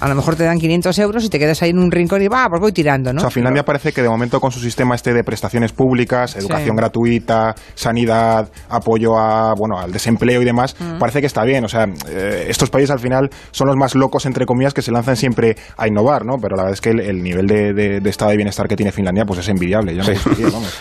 A 0.00 0.06
lo 0.08 0.14
mejor 0.14 0.36
te 0.36 0.44
dan 0.44 0.58
500 0.60 0.96
euros 1.00 1.24
y 1.24 1.28
te 1.28 1.40
quedas 1.40 1.60
ahí 1.62 1.70
en 1.70 1.78
un 1.80 1.90
rincón 1.90 2.22
y 2.22 2.28
va, 2.28 2.46
pues 2.48 2.60
voy 2.60 2.70
tirando, 2.70 3.12
¿no? 3.12 3.18
O 3.18 3.20
sea, 3.22 3.30
Finlandia 3.30 3.64
parece 3.64 3.90
que 3.92 4.00
de 4.00 4.08
momento 4.08 4.40
con 4.40 4.52
su 4.52 4.60
sistema 4.60 4.94
este 4.94 5.12
de 5.12 5.24
prestaciones 5.24 5.72
públicas, 5.72 6.36
educación 6.36 6.76
gratuita, 6.76 7.56
sanidad, 7.74 8.48
apoyo 8.68 9.18
a 9.18 9.54
bueno 9.56 9.76
al 9.78 9.90
desempleo 9.90 10.40
y 10.40 10.44
demás, 10.44 10.76
Mm. 10.78 10.98
parece 11.00 11.20
que 11.20 11.26
está 11.26 11.42
bien. 11.42 11.64
O 11.64 11.68
sea, 11.68 11.86
eh, 12.08 12.46
estos 12.48 12.70
países 12.70 12.90
al 12.92 13.00
final 13.00 13.28
son 13.50 13.66
los 13.66 13.76
más 13.76 13.96
locos 13.96 14.24
entre 14.26 14.46
comillas 14.46 14.72
que 14.72 14.82
se 14.82 14.92
lanzan 14.92 15.16
siempre 15.16 15.56
a 15.76 15.88
innovar, 15.88 16.24
¿no? 16.24 16.34
Pero 16.40 16.54
la 16.54 16.62
verdad 16.62 16.74
es 16.74 16.80
que 16.80 16.90
el, 16.90 17.00
el 17.00 17.22
nivel 17.22 17.46
de, 17.48 17.72
de- 17.72 18.00
de 18.00 18.10
estado 18.10 18.30
de 18.30 18.36
bienestar 18.36 18.68
que 18.68 18.76
tiene 18.76 18.92
Finlandia 18.92 19.24
pues 19.24 19.40
es 19.40 19.48
envidiable. 19.48 19.94
Ya 20.06 20.12
gustaría, 20.14 20.46
vamos. 20.50 20.72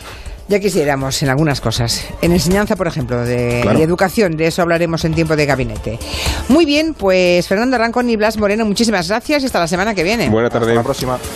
Ya 0.50 0.60
quisiéramos 0.62 1.22
en 1.24 1.30
algunas 1.30 1.60
cosas. 1.60 2.06
En 2.22 2.32
enseñanza, 2.32 2.78
por 2.78 2.88
ejemplo, 2.88 3.22
de 3.26 3.60
Claro. 3.64 3.80
y 3.80 3.82
educación, 3.82 4.38
de 4.38 4.48
eso 4.48 4.62
hablaremos 4.62 5.04
en 5.04 5.14
tiempo 5.14 5.36
de 5.36 5.46
gabinete. 5.46 6.00
Muy 6.48 6.64
bien, 6.66 6.94
pues 6.94 7.46
Fernando 7.50 7.78
Rancón 7.78 8.10
y 8.10 8.16
Blas 8.16 8.38
Moreno, 8.38 8.64
muchísimas 8.66 9.10
gracias 9.10 9.44
y 9.44 9.46
hasta 9.48 9.60
la 9.60 9.68
semana 9.68 9.94
que 9.94 10.04
viene. 10.04 10.30
Buena 10.30 10.48
Hasta 10.48 10.60
tarde. 10.62 10.74
la 10.74 10.84
próxima. 10.84 11.20